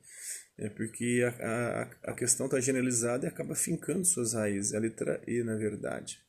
É 0.56 0.68
porque 0.68 1.22
a, 1.24 1.46
a, 2.04 2.10
a 2.10 2.14
questão 2.14 2.46
está 2.46 2.58
generalizada 2.58 3.26
e 3.26 3.28
acaba 3.28 3.54
fincando 3.54 4.04
suas 4.04 4.34
raízes. 4.34 4.72
É 4.72 4.76
a 4.76 4.80
letra 4.80 5.22
E, 5.24 5.44
na 5.44 5.54
verdade. 5.54 6.20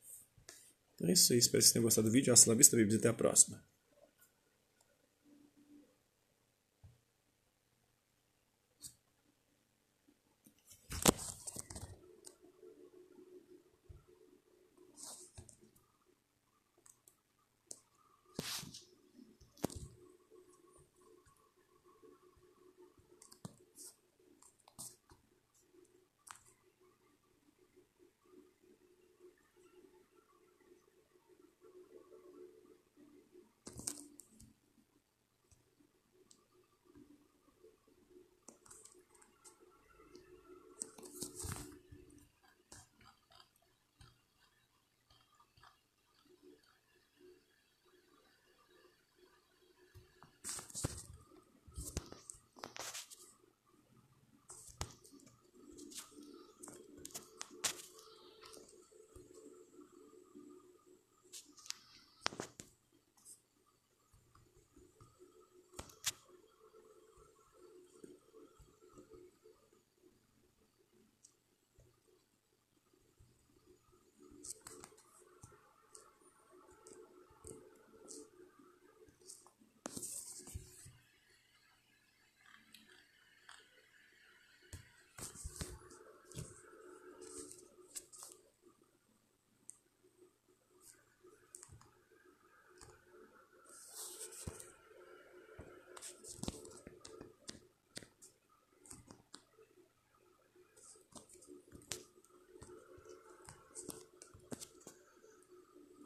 Então 0.94 1.08
é 1.08 1.12
isso 1.12 1.32
aí. 1.32 1.38
Espero 1.40 1.58
que 1.58 1.64
vocês 1.64 1.72
tenham 1.72 1.82
gostado 1.82 2.08
do 2.08 2.12
vídeo. 2.12 2.32
Até 2.98 3.08
a 3.08 3.12
próxima. 3.12 3.69